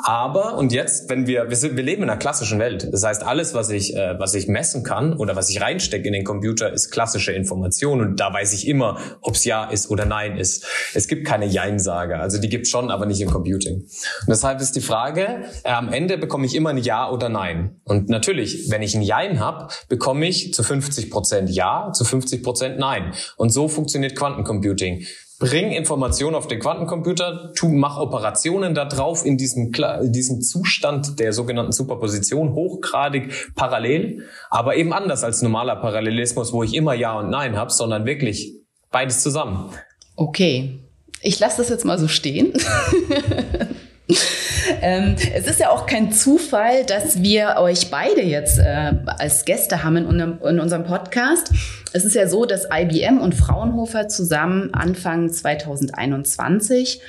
Aber 0.00 0.56
und 0.56 0.72
jetzt, 0.72 1.10
wenn 1.10 1.26
wir 1.26 1.50
wir, 1.50 1.56
sind, 1.56 1.76
wir 1.76 1.82
leben 1.82 2.04
in 2.04 2.10
einer 2.10 2.18
klassischen 2.18 2.60
Welt, 2.60 2.88
das 2.92 3.02
heißt 3.02 3.24
alles, 3.24 3.52
was 3.52 3.68
ich 3.70 3.96
äh, 3.96 4.14
was 4.18 4.34
ich 4.34 4.46
messen 4.46 4.84
kann 4.84 5.12
oder 5.12 5.34
was 5.34 5.50
ich 5.50 5.60
reinstecke 5.60 6.06
in 6.06 6.12
den 6.12 6.22
Computer, 6.22 6.72
ist 6.72 6.92
klassische 6.92 7.32
Information 7.32 8.00
und 8.00 8.20
da 8.20 8.32
weiß 8.32 8.52
ich 8.52 8.68
immer, 8.68 9.00
ob 9.22 9.34
es 9.34 9.44
ja 9.44 9.64
ist 9.64 9.90
oder 9.90 10.04
nein 10.04 10.36
ist. 10.36 10.64
Es 10.94 11.08
gibt 11.08 11.26
keine 11.26 11.46
Jein-Sage, 11.46 12.18
also 12.18 12.40
die 12.40 12.48
gibt 12.48 12.68
schon, 12.68 12.92
aber 12.92 13.06
nicht 13.06 13.20
im 13.20 13.28
Computing. 13.28 13.74
Und 13.80 14.28
deshalb 14.28 14.60
ist 14.60 14.76
die 14.76 14.80
Frage: 14.80 15.42
äh, 15.64 15.70
Am 15.70 15.92
Ende 15.92 16.16
bekomme 16.16 16.46
ich 16.46 16.54
immer 16.54 16.70
ein 16.70 16.78
Ja 16.78 17.10
oder 17.10 17.28
Nein. 17.28 17.80
Und 17.82 18.08
natürlich, 18.08 18.70
wenn 18.70 18.82
ich 18.82 18.94
ein 18.94 19.02
Jein 19.02 19.40
habe, 19.40 19.66
bekomme 19.88 20.28
ich 20.28 20.54
zu 20.54 20.62
50 20.62 21.10
Prozent 21.10 21.50
Ja, 21.50 21.90
zu 21.92 22.04
50 22.04 22.44
Prozent 22.44 22.78
Nein. 22.78 23.14
Und 23.36 23.50
so 23.50 23.66
funktioniert 23.66 24.14
Quantencomputing. 24.14 25.04
Bring 25.38 25.70
Informationen 25.70 26.34
auf 26.34 26.48
den 26.48 26.58
Quantencomputer, 26.58 27.52
tu, 27.54 27.68
mach 27.68 27.98
Operationen 27.98 28.74
da 28.74 28.84
drauf 28.84 29.24
in 29.24 29.36
diesem, 29.36 29.72
in 29.72 30.12
diesem 30.12 30.40
Zustand 30.40 31.20
der 31.20 31.32
sogenannten 31.32 31.72
Superposition, 31.72 32.54
hochgradig 32.54 33.52
parallel, 33.54 34.24
aber 34.50 34.76
eben 34.76 34.92
anders 34.92 35.24
als 35.24 35.42
normaler 35.42 35.76
Parallelismus, 35.76 36.52
wo 36.52 36.62
ich 36.62 36.74
immer 36.74 36.94
Ja 36.94 37.18
und 37.18 37.30
Nein 37.30 37.56
habe, 37.56 37.72
sondern 37.72 38.04
wirklich 38.04 38.54
beides 38.90 39.22
zusammen. 39.22 39.70
Okay, 40.16 40.80
ich 41.22 41.38
lasse 41.38 41.58
das 41.58 41.68
jetzt 41.68 41.84
mal 41.84 41.98
so 41.98 42.08
stehen. 42.08 42.52
ähm, 44.80 45.16
es 45.34 45.46
ist 45.46 45.60
ja 45.60 45.70
auch 45.70 45.86
kein 45.86 46.12
Zufall, 46.12 46.84
dass 46.86 47.22
wir 47.22 47.56
euch 47.58 47.90
beide 47.90 48.22
jetzt 48.22 48.58
äh, 48.58 48.94
als 49.06 49.44
Gäste 49.44 49.84
haben 49.84 49.96
in, 49.96 50.38
in, 50.42 50.60
unserem 50.60 50.84
Podcast. 50.84 51.52
Es 51.92 52.04
ist 52.04 52.14
ja 52.14 52.26
so, 52.26 52.46
dass 52.46 52.68
IBM 52.72 53.20
und 53.20 53.34
Fraunhofer 53.34 54.08
zusammen 54.08 54.72
Anfang 54.72 55.30
2021 55.30 57.00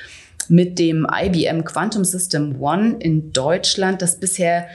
mit 0.48 0.78
dem 0.78 1.06
IBM 1.10 1.64
Quantum 1.64 2.04
System 2.04 2.60
One 2.60 2.96
in 2.98 3.32
Deutschland 3.32 4.02
das 4.02 4.16
bisher 4.16 4.66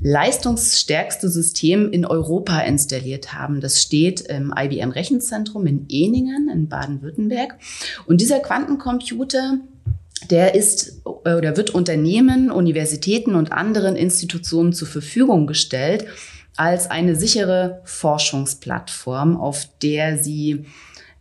leistungsstärkste 0.00 1.28
System 1.28 1.90
in 1.90 2.04
Europa 2.04 2.60
installiert 2.60 3.32
haben. 3.32 3.60
Das 3.60 3.80
steht 3.80 4.22
im 4.22 4.52
IBM 4.56 4.90
Rechenzentrum 4.90 5.66
in 5.66 5.86
Eningen 5.88 6.48
in 6.52 6.68
Baden-Württemberg. 6.68 7.56
Und 8.06 8.20
dieser 8.20 8.40
Quantencomputer 8.40 9.58
der 10.30 10.54
ist 10.54 11.02
oder 11.04 11.56
wird 11.56 11.70
Unternehmen, 11.70 12.50
Universitäten 12.50 13.34
und 13.34 13.52
anderen 13.52 13.96
Institutionen 13.96 14.72
zur 14.72 14.88
Verfügung 14.88 15.46
gestellt 15.46 16.06
als 16.56 16.90
eine 16.90 17.16
sichere 17.16 17.80
Forschungsplattform, 17.84 19.36
auf 19.36 19.68
der 19.82 20.18
sie 20.18 20.66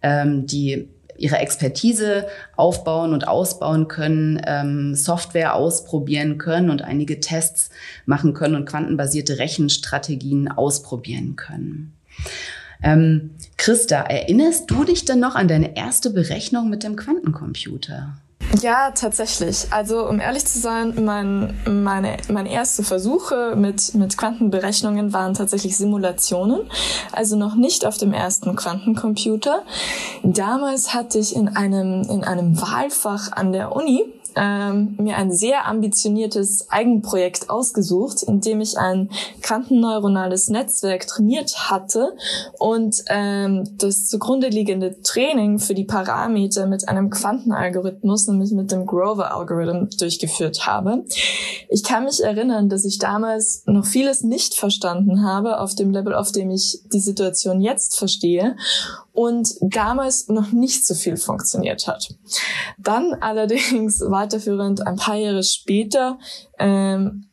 ähm, 0.01 0.45
die 0.45 0.89
ihre 1.17 1.37
Expertise 1.37 2.27
aufbauen 2.55 3.13
und 3.13 3.27
ausbauen 3.27 3.87
können, 3.87 4.41
ähm, 4.45 4.95
Software 4.95 5.55
ausprobieren 5.55 6.37
können 6.37 6.69
und 6.69 6.81
einige 6.81 7.19
Tests 7.19 7.69
machen 8.05 8.33
können 8.33 8.55
und 8.55 8.65
quantenbasierte 8.65 9.37
Rechenstrategien 9.39 10.49
ausprobieren 10.49 11.35
können. 11.35 11.93
Ähm, 12.81 13.31
Christa, 13.57 14.01
erinnerst 14.01 14.69
du 14.69 14.83
dich 14.83 15.05
denn 15.05 15.19
noch 15.19 15.35
an 15.35 15.47
deine 15.47 15.77
erste 15.77 16.09
Berechnung 16.09 16.69
mit 16.69 16.83
dem 16.83 16.95
Quantencomputer? 16.95 18.17
Ja, 18.61 18.91
tatsächlich. 18.91 19.67
Also 19.71 20.07
um 20.07 20.19
ehrlich 20.19 20.45
zu 20.45 20.59
sein, 20.59 21.03
mein, 21.03 21.59
meine, 21.65 22.17
meine 22.29 22.51
erste 22.51 22.83
Versuche 22.83 23.55
mit, 23.55 23.93
mit 23.95 24.17
Quantenberechnungen 24.17 25.11
waren 25.11 25.33
tatsächlich 25.33 25.75
Simulationen, 25.75 26.61
also 27.11 27.35
noch 27.35 27.55
nicht 27.55 27.85
auf 27.85 27.97
dem 27.97 28.13
ersten 28.13 28.55
Quantencomputer. 28.55 29.63
Damals 30.23 30.93
hatte 30.93 31.19
ich 31.19 31.35
in 31.35 31.55
einem, 31.55 32.03
in 32.03 32.23
einem 32.23 32.61
Wahlfach 32.61 33.31
an 33.31 33.51
der 33.51 33.75
Uni 33.75 34.05
ähm, 34.35 34.95
mir 34.99 35.17
ein 35.17 35.31
sehr 35.31 35.67
ambitioniertes 35.67 36.69
Eigenprojekt 36.69 37.49
ausgesucht, 37.49 38.23
in 38.23 38.41
dem 38.41 38.61
ich 38.61 38.77
ein 38.77 39.09
quantenneuronales 39.41 40.49
Netzwerk 40.49 41.07
trainiert 41.07 41.69
hatte 41.69 42.15
und 42.59 43.03
ähm, 43.09 43.63
das 43.77 44.07
zugrunde 44.07 44.47
liegende 44.47 45.01
Training 45.01 45.59
für 45.59 45.73
die 45.73 45.85
Parameter 45.85 46.65
mit 46.67 46.87
einem 46.87 47.09
Quantenalgorithmus, 47.09 48.27
nämlich 48.27 48.51
mit 48.51 48.71
dem 48.71 48.85
Grover-Algorithm, 48.85 49.89
durchgeführt 49.97 50.65
habe. 50.65 51.05
Ich 51.69 51.83
kann 51.83 52.05
mich 52.05 52.23
erinnern, 52.23 52.69
dass 52.69 52.85
ich 52.85 52.99
damals 52.99 53.63
noch 53.65 53.85
vieles 53.85 54.23
nicht 54.23 54.53
verstanden 54.55 55.23
habe 55.23 55.59
auf 55.59 55.75
dem 55.75 55.91
Level, 55.91 56.13
auf 56.13 56.31
dem 56.31 56.51
ich 56.51 56.79
die 56.91 56.99
Situation 56.99 57.61
jetzt 57.61 57.97
verstehe 57.97 58.55
und 59.13 59.55
damals 59.61 60.27
noch 60.27 60.51
nicht 60.51 60.85
so 60.85 60.95
viel 60.95 61.17
funktioniert 61.17 61.87
hat. 61.87 62.15
Dann 62.77 63.13
allerdings 63.21 64.01
weiterführend 64.01 64.85
ein 64.85 64.97
paar 64.97 65.15
Jahre 65.15 65.43
später, 65.43 66.19
ähm, 66.59 67.29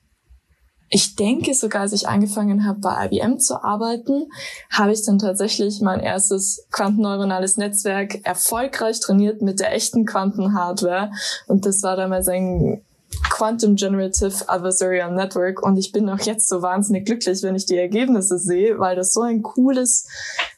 ich 0.93 1.15
denke 1.15 1.55
sogar, 1.55 1.83
als 1.83 1.93
ich 1.93 2.09
angefangen 2.09 2.67
habe, 2.67 2.81
bei 2.81 3.07
IBM 3.07 3.39
zu 3.39 3.63
arbeiten, 3.63 4.29
habe 4.73 4.93
ich 4.93 5.05
dann 5.05 5.21
tatsächlich 5.21 5.81
mein 5.81 6.01
erstes 6.01 6.67
quantenneuronales 6.73 7.57
Netzwerk 7.57 8.27
erfolgreich 8.27 8.99
trainiert 8.99 9.41
mit 9.41 9.61
der 9.61 9.73
echten 9.73 10.05
Quantenhardware. 10.05 11.13
Und 11.47 11.65
das 11.65 11.85
war 11.85 11.95
damals 11.95 12.27
ein 12.27 12.83
Quantum 13.29 13.77
Generative 13.77 14.49
Adversarial 14.49 15.13
Network 15.15 15.63
und 15.63 15.77
ich 15.77 15.93
bin 15.93 16.09
auch 16.09 16.21
jetzt 16.21 16.49
so 16.49 16.63
wahnsinnig 16.63 17.07
glücklich, 17.07 17.43
wenn 17.43 17.57
ich 17.57 17.67
die 17.67 17.77
Ergebnisse 17.77 18.39
sehe, 18.39 18.79
weil 18.79 18.97
das 18.97 19.13
so 19.13 19.23
ein 19.23 19.43
cooles, 19.43 20.07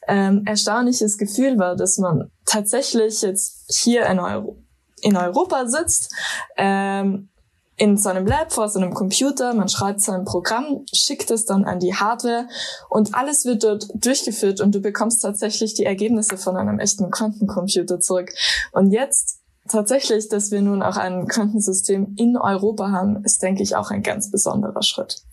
ähm, 0.07 0.43
erstaunliches 0.45 1.17
Gefühl 1.17 1.57
war, 1.57 1.75
dass 1.75 1.97
man 1.97 2.29
tatsächlich 2.45 3.21
jetzt 3.21 3.65
hier 3.69 4.05
in, 4.05 4.19
Euro 4.19 4.57
in 5.01 5.15
Europa 5.17 5.67
sitzt, 5.67 6.13
ähm, 6.57 7.29
in 7.75 7.97
seinem 7.97 8.27
Lab 8.27 8.53
vor 8.53 8.69
seinem 8.69 8.93
Computer, 8.93 9.53
man 9.53 9.67
schreibt 9.67 10.01
sein 10.01 10.25
Programm, 10.25 10.85
schickt 10.93 11.31
es 11.31 11.45
dann 11.45 11.65
an 11.65 11.79
die 11.79 11.95
Hardware 11.95 12.47
und 12.89 13.15
alles 13.15 13.45
wird 13.45 13.63
dort 13.63 13.87
durchgeführt 13.95 14.61
und 14.61 14.75
du 14.75 14.79
bekommst 14.79 15.21
tatsächlich 15.23 15.73
die 15.73 15.85
Ergebnisse 15.85 16.37
von 16.37 16.55
einem 16.55 16.79
echten 16.79 17.09
Quantencomputer 17.09 17.99
zurück. 17.99 18.31
Und 18.73 18.91
jetzt 18.91 19.39
tatsächlich, 19.67 20.29
dass 20.29 20.51
wir 20.51 20.61
nun 20.61 20.83
auch 20.83 20.97
ein 20.97 21.27
Quantensystem 21.27 22.15
in 22.17 22.37
Europa 22.37 22.91
haben, 22.91 23.23
ist, 23.23 23.41
denke 23.41 23.63
ich, 23.63 23.75
auch 23.75 23.89
ein 23.89 24.03
ganz 24.03 24.29
besonderer 24.29 24.83
Schritt. 24.83 25.23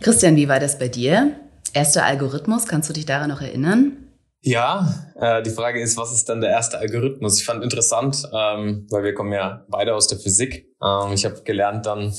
Christian, 0.00 0.36
wie 0.36 0.48
war 0.48 0.60
das 0.60 0.78
bei 0.78 0.88
dir? 0.88 1.34
Erster 1.74 2.04
Algorithmus, 2.04 2.66
kannst 2.66 2.88
du 2.88 2.92
dich 2.94 3.04
daran 3.04 3.28
noch 3.28 3.40
erinnern? 3.40 3.96
Ja, 4.40 4.94
äh, 5.16 5.42
die 5.42 5.50
Frage 5.50 5.80
ist, 5.80 5.96
was 5.96 6.12
ist 6.12 6.28
dann 6.28 6.40
der 6.40 6.50
erste 6.50 6.78
Algorithmus? 6.78 7.40
Ich 7.40 7.44
fand 7.44 7.64
interessant, 7.64 8.28
ähm, 8.32 8.86
weil 8.90 9.02
wir 9.02 9.14
kommen 9.14 9.32
ja 9.32 9.64
beide 9.68 9.94
aus 9.94 10.06
der 10.06 10.18
Physik. 10.18 10.68
Ähm, 10.80 11.12
ich 11.12 11.24
habe 11.24 11.42
gelernt 11.42 11.86
dann, 11.86 12.14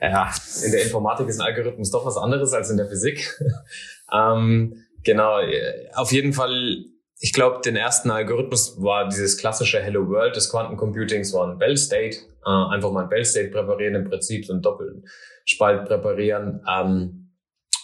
ja, 0.00 0.32
in 0.64 0.72
der 0.72 0.82
Informatik 0.82 1.28
ist 1.28 1.40
ein 1.40 1.46
Algorithmus 1.46 1.92
doch 1.92 2.04
was 2.04 2.16
anderes 2.16 2.52
als 2.52 2.70
in 2.70 2.76
der 2.76 2.88
Physik. 2.88 3.38
ähm, 4.12 4.82
genau, 5.04 5.38
äh, 5.38 5.90
auf 5.94 6.10
jeden 6.10 6.32
Fall 6.32 6.84
ich 7.20 7.32
glaube, 7.32 7.60
den 7.64 7.76
ersten 7.76 8.10
Algorithmus 8.10 8.80
war 8.80 9.08
dieses 9.08 9.38
klassische 9.38 9.80
Hello 9.80 10.08
World 10.08 10.36
des 10.36 10.50
Quantencomputings, 10.50 11.32
war 11.32 11.50
ein 11.50 11.58
Bell 11.58 11.76
State. 11.76 12.18
Äh, 12.46 12.74
einfach 12.74 12.92
mal 12.92 13.04
ein 13.04 13.08
Bell 13.08 13.24
State 13.24 13.50
präparieren, 13.50 13.96
im 13.96 14.08
Prinzip 14.08 14.44
so 14.44 14.52
einen 14.52 14.62
Doppelspalt 14.62 15.84
präparieren. 15.86 16.62
Ähm, 16.70 17.27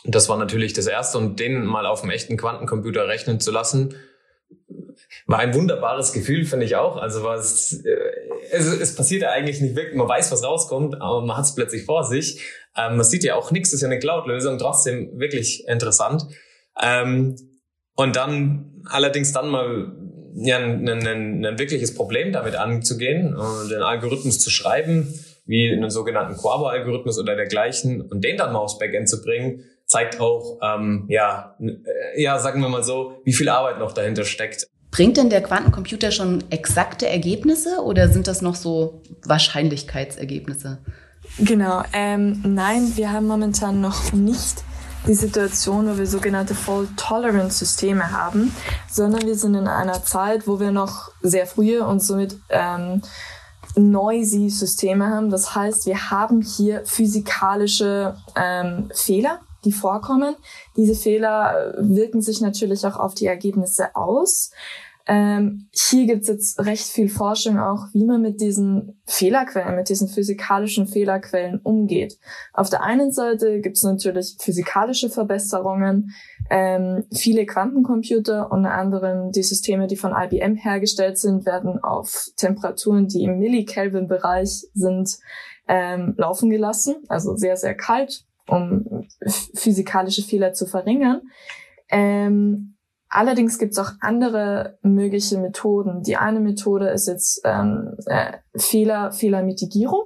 das 0.04 0.28
war 0.28 0.36
natürlich 0.36 0.74
das 0.74 0.86
erste 0.86 1.18
und 1.18 1.40
den 1.40 1.64
mal 1.64 1.86
auf 1.86 2.02
dem 2.02 2.10
echten 2.10 2.36
Quantencomputer 2.36 3.08
rechnen 3.08 3.40
zu 3.40 3.50
lassen, 3.50 3.94
war 5.26 5.38
ein 5.38 5.54
wunderbares 5.54 6.12
Gefühl, 6.12 6.44
finde 6.44 6.66
ich 6.66 6.76
auch. 6.76 6.96
Also 6.96 7.24
was, 7.24 7.72
äh, 7.84 7.96
es, 8.50 8.66
es 8.66 8.94
passiert 8.94 9.22
ja 9.22 9.30
eigentlich 9.30 9.60
nicht 9.60 9.74
wirklich. 9.76 9.96
Man 9.96 10.08
weiß, 10.08 10.30
was 10.30 10.44
rauskommt, 10.44 11.00
aber 11.00 11.22
man 11.22 11.36
hat 11.36 11.44
es 11.44 11.54
plötzlich 11.54 11.84
vor 11.84 12.04
sich. 12.04 12.42
Ähm, 12.76 12.96
man 12.96 13.04
sieht 13.04 13.24
ja 13.24 13.34
auch 13.34 13.50
nichts, 13.50 13.72
ist 13.72 13.80
ja 13.80 13.88
eine 13.88 13.98
Cloud-Lösung, 13.98 14.58
trotzdem 14.58 15.18
wirklich 15.18 15.66
interessant. 15.66 16.26
Ähm, 16.80 17.36
und 17.96 18.16
dann 18.16 18.82
allerdings 18.90 19.32
dann 19.32 19.48
mal 19.48 19.92
ja, 20.34 20.58
ein, 20.58 20.88
ein, 20.88 21.44
ein 21.44 21.58
wirkliches 21.58 21.94
Problem 21.94 22.32
damit 22.32 22.56
anzugehen 22.56 23.34
und 23.36 23.70
den 23.70 23.82
Algorithmus 23.82 24.40
zu 24.40 24.50
schreiben, 24.50 25.14
wie 25.46 25.70
einen 25.70 25.90
sogenannten 25.90 26.36
Quabo-Algorithmus 26.36 27.18
oder 27.18 27.36
dergleichen, 27.36 28.02
und 28.02 28.22
den 28.24 28.36
dann 28.36 28.52
mal 28.52 28.58
aufs 28.58 28.78
Backend 28.78 29.08
zu 29.08 29.22
bringen, 29.22 29.64
zeigt 29.94 30.20
auch, 30.20 30.58
ähm, 30.60 31.04
ja, 31.08 31.54
äh, 31.60 32.20
ja, 32.20 32.38
sagen 32.40 32.60
wir 32.60 32.68
mal 32.68 32.82
so, 32.82 33.20
wie 33.24 33.32
viel 33.32 33.48
Arbeit 33.48 33.78
noch 33.78 33.92
dahinter 33.92 34.24
steckt. 34.24 34.66
Bringt 34.90 35.16
denn 35.16 35.30
der 35.30 35.40
Quantencomputer 35.42 36.10
schon 36.10 36.42
exakte 36.50 37.08
Ergebnisse 37.08 37.80
oder 37.82 38.08
sind 38.08 38.26
das 38.26 38.42
noch 38.42 38.56
so 38.56 39.02
Wahrscheinlichkeitsergebnisse? 39.24 40.78
Genau, 41.38 41.82
ähm, 41.92 42.42
nein, 42.44 42.92
wir 42.96 43.12
haben 43.12 43.26
momentan 43.26 43.80
noch 43.80 44.12
nicht 44.12 44.64
die 45.06 45.14
Situation, 45.14 45.88
wo 45.88 45.98
wir 45.98 46.06
sogenannte 46.06 46.54
Fault-Tolerance-Systeme 46.54 48.10
haben, 48.10 48.54
sondern 48.90 49.26
wir 49.26 49.36
sind 49.36 49.54
in 49.54 49.68
einer 49.68 50.02
Zeit, 50.02 50.48
wo 50.48 50.58
wir 50.58 50.72
noch 50.72 51.10
sehr 51.22 51.46
frühe 51.46 51.84
und 51.86 52.02
somit 52.02 52.36
ähm, 52.50 53.02
noisy 53.76 54.48
Systeme 54.50 55.06
haben. 55.06 55.30
Das 55.30 55.54
heißt, 55.54 55.86
wir 55.86 56.10
haben 56.10 56.42
hier 56.42 56.82
physikalische 56.84 58.16
ähm, 58.36 58.90
Fehler, 58.94 59.40
die 59.64 59.72
vorkommen. 59.72 60.36
Diese 60.76 60.94
Fehler 60.94 61.74
wirken 61.78 62.20
sich 62.20 62.40
natürlich 62.40 62.86
auch 62.86 62.96
auf 62.96 63.14
die 63.14 63.26
Ergebnisse 63.26 63.94
aus. 63.96 64.50
Ähm, 65.06 65.68
hier 65.74 66.06
gibt 66.06 66.22
es 66.22 66.28
jetzt 66.28 66.60
recht 66.60 66.86
viel 66.86 67.10
Forschung 67.10 67.58
auch, 67.58 67.88
wie 67.92 68.06
man 68.06 68.22
mit 68.22 68.40
diesen 68.40 68.98
Fehlerquellen, 69.04 69.76
mit 69.76 69.90
diesen 69.90 70.08
physikalischen 70.08 70.86
Fehlerquellen 70.86 71.60
umgeht. 71.62 72.18
Auf 72.54 72.70
der 72.70 72.82
einen 72.82 73.12
Seite 73.12 73.60
gibt 73.60 73.76
es 73.76 73.82
natürlich 73.82 74.36
physikalische 74.40 75.10
Verbesserungen. 75.10 76.14
Ähm, 76.48 77.04
viele 77.12 77.44
Quantencomputer, 77.44 78.50
unter 78.50 78.72
anderem 78.72 79.30
die 79.30 79.42
Systeme, 79.42 79.88
die 79.88 79.96
von 79.96 80.14
IBM 80.16 80.56
hergestellt 80.56 81.18
sind, 81.18 81.44
werden 81.44 81.82
auf 81.82 82.30
Temperaturen, 82.36 83.06
die 83.06 83.24
im 83.24 83.38
Millikelvin-Bereich 83.38 84.68
sind, 84.72 85.18
ähm, 85.68 86.14
laufen 86.16 86.48
gelassen. 86.48 86.96
Also 87.08 87.36
sehr, 87.36 87.58
sehr 87.58 87.74
kalt, 87.74 88.24
um 88.46 89.06
physikalische 89.54 90.22
Fehler 90.22 90.52
zu 90.52 90.66
verringern. 90.66 91.22
Ähm, 91.88 92.76
allerdings 93.08 93.58
gibt 93.58 93.72
es 93.72 93.78
auch 93.78 93.92
andere 94.00 94.78
mögliche 94.82 95.38
Methoden. 95.38 96.02
Die 96.02 96.16
eine 96.16 96.40
Methode 96.40 96.88
ist 96.88 97.08
jetzt 97.08 97.40
ähm, 97.44 97.96
äh, 98.06 98.38
Fehler, 98.56 99.12
Fehlermitigierung 99.12 100.04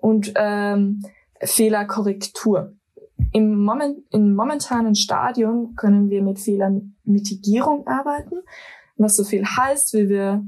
und 0.00 0.32
ähm, 0.36 1.02
Fehlerkorrektur. 1.42 2.74
Im, 3.32 3.62
Moment, 3.64 3.98
Im 4.10 4.34
momentanen 4.34 4.94
Stadium 4.94 5.74
können 5.76 6.10
wir 6.10 6.22
mit 6.22 6.38
Fehlermitigierung 6.38 7.86
arbeiten, 7.86 8.36
was 8.96 9.16
so 9.16 9.24
viel 9.24 9.44
heißt, 9.44 9.94
wie 9.94 10.08
wir, 10.08 10.44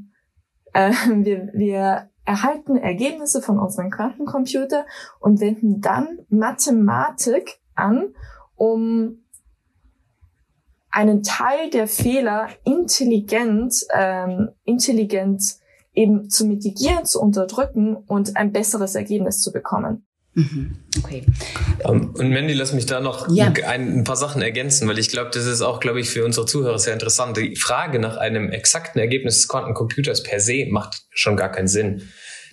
äh, 0.72 0.90
wir, 1.08 1.50
wir 1.52 2.10
erhalten 2.26 2.76
Ergebnisse 2.76 3.40
von 3.40 3.58
unserem 3.58 3.90
Quantencomputer 3.90 4.84
und 5.20 5.40
wenden 5.40 5.80
dann 5.80 6.18
Mathematik 6.28 7.60
an, 7.74 8.14
um 8.56 9.22
einen 10.90 11.22
Teil 11.22 11.70
der 11.70 11.86
Fehler 11.88 12.48
intelligent, 12.64 13.74
ähm, 13.94 14.50
intelligent 14.64 15.42
eben 15.92 16.28
zu 16.28 16.46
mitigieren, 16.46 17.04
zu 17.04 17.20
unterdrücken 17.20 17.96
und 17.96 18.36
ein 18.36 18.52
besseres 18.52 18.94
Ergebnis 18.94 19.40
zu 19.40 19.52
bekommen. 19.52 20.06
Mhm. 20.36 20.76
Okay. 21.02 21.24
Ähm, 21.82 22.10
und 22.14 22.28
Mandy, 22.28 22.52
lass 22.52 22.74
mich 22.74 22.84
da 22.84 23.00
noch 23.00 23.26
ja. 23.30 23.46
ein, 23.46 23.98
ein, 23.98 24.04
paar 24.04 24.16
Sachen 24.16 24.42
ergänzen, 24.42 24.86
weil 24.86 24.98
ich 24.98 25.08
glaube, 25.08 25.30
das 25.32 25.46
ist 25.46 25.62
auch, 25.62 25.80
glaube 25.80 25.98
ich, 25.98 26.10
für 26.10 26.26
unsere 26.26 26.44
Zuhörer 26.44 26.78
sehr 26.78 26.92
interessant. 26.92 27.38
Die 27.38 27.56
Frage 27.56 27.98
nach 27.98 28.18
einem 28.18 28.50
exakten 28.50 28.98
Ergebnis 28.98 29.36
des 29.38 29.48
Quantencomputers 29.48 30.22
per 30.22 30.38
se 30.38 30.66
macht 30.70 31.06
schon 31.10 31.38
gar 31.38 31.50
keinen 31.50 31.68
Sinn. 31.68 32.02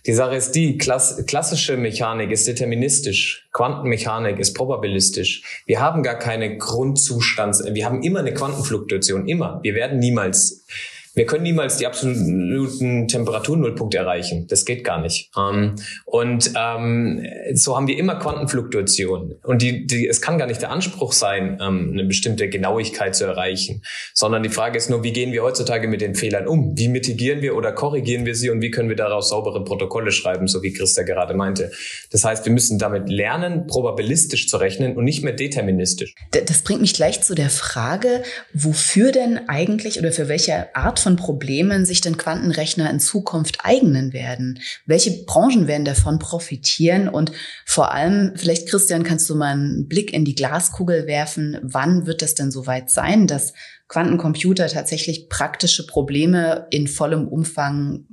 Die 0.06 0.14
Sache 0.14 0.36
ist 0.36 0.52
die, 0.52 0.78
klass 0.78 1.26
klassische 1.28 1.76
Mechanik 1.76 2.32
ist 2.32 2.48
deterministisch, 2.48 3.50
Quantenmechanik 3.52 4.40
ist 4.40 4.54
probabilistisch. 4.54 5.44
Wir 5.66 5.82
haben 5.82 6.04
gar 6.04 6.18
keine 6.18 6.58
Grundzustands, 6.58 7.64
wir 7.70 7.86
haben 7.86 8.02
immer 8.02 8.20
eine 8.20 8.34
Quantenfluktuation, 8.34 9.28
immer. 9.28 9.60
Wir 9.62 9.76
werden 9.76 10.00
niemals 10.00 10.66
wir 11.16 11.26
können 11.26 11.44
niemals 11.44 11.78
die 11.78 11.86
absoluten 11.86 13.08
Temperaturnullpunkte 13.08 13.98
erreichen. 13.98 14.48
Das 14.48 14.66
geht 14.66 14.84
gar 14.84 15.00
nicht. 15.00 15.30
Ähm, 15.38 15.76
und 16.06 16.52
ähm, 16.58 17.26
so 17.54 17.76
haben 17.76 17.88
wir 17.88 17.98
immer 17.98 18.16
Quantenfluktuationen. 18.16 19.36
Und 19.44 19.62
die, 19.62 19.86
die, 19.86 20.08
es 20.08 20.22
kann 20.22 20.40
gar 20.40 20.48
nicht 20.48 20.62
der 20.62 20.72
Anspruch 20.72 21.14
sein, 21.14 21.60
ähm, 21.62 21.92
eine 21.94 22.06
bestimmte 22.06 22.50
Genauigkeit 22.50 23.16
zu 23.16 23.26
erreichen, 23.26 23.84
sondern 24.14 24.42
die 24.42 24.50
Frage 24.50 24.78
ist 24.78 24.90
nur, 24.90 25.04
wie 25.04 25.14
gehen 25.14 25.32
wir 25.32 25.44
heutzutage 25.44 25.88
mit 25.88 26.02
den 26.02 26.16
Fehlern 26.16 26.48
um? 26.48 26.76
Wie 26.76 26.88
mitigieren 26.88 27.42
wir 27.42 27.56
oder 27.56 27.72
korrigieren 27.72 28.26
wir 28.26 28.36
sie 28.36 28.50
und 28.50 28.62
wie 28.62 28.72
können 28.72 28.90
wir 28.90 28.96
daraus 28.96 29.30
saubere 29.30 29.64
Protokolle 29.64 30.12
schreiben, 30.12 30.48
so 30.48 30.64
wie 30.64 30.74
Christa 30.74 31.04
gerade 31.04 31.36
meinte. 31.36 31.72
Das 32.12 32.24
heißt, 32.24 32.46
wir 32.46 32.54
müssen 32.54 32.80
damit 32.80 33.10
lernen, 33.10 33.68
probabilistisch 33.68 34.48
zu 34.48 34.58
rechnen 34.58 34.96
und 34.96 35.04
nicht 35.04 35.24
mehr 35.24 35.34
deterministisch. 35.34 36.16
Das 36.32 36.64
bringt 36.64 36.82
mich 36.82 36.94
gleich 36.94 37.22
zu 37.22 37.36
der 37.36 37.52
Frage, 37.52 38.24
wofür 38.54 39.12
denn 39.12 39.48
eigentlich 39.48 40.00
oder 40.00 40.12
für 40.12 40.28
welche 40.28 40.76
Art 40.76 41.03
von 41.04 41.16
Problemen 41.16 41.86
sich 41.86 42.02
denn 42.02 42.18
Quantenrechner 42.18 42.90
in 42.90 43.00
Zukunft 43.00 43.60
eignen 43.64 44.14
werden? 44.14 44.60
Welche 44.86 45.26
Branchen 45.26 45.68
werden 45.68 45.86
davon 45.86 46.18
profitieren? 46.18 47.08
Und 47.08 47.32
vor 47.66 47.94
allem, 47.94 48.34
vielleicht 48.36 48.68
Christian, 48.68 49.04
kannst 49.04 49.30
du 49.30 49.36
mal 49.36 49.54
einen 49.54 49.88
Blick 49.88 50.14
in 50.14 50.26
die 50.26 50.36
Glaskugel 50.36 51.06
werfen. 51.06 51.60
Wann 51.62 52.08
wird 52.08 52.22
das 52.22 52.34
denn 52.34 52.50
soweit 52.50 52.90
sein, 52.90 53.28
dass 53.28 53.54
Quantencomputer 53.88 54.68
tatsächlich 54.68 55.30
praktische 55.30 55.86
Probleme 55.86 56.68
in 56.72 56.88
vollem 56.88 57.28
Umfang 57.28 58.06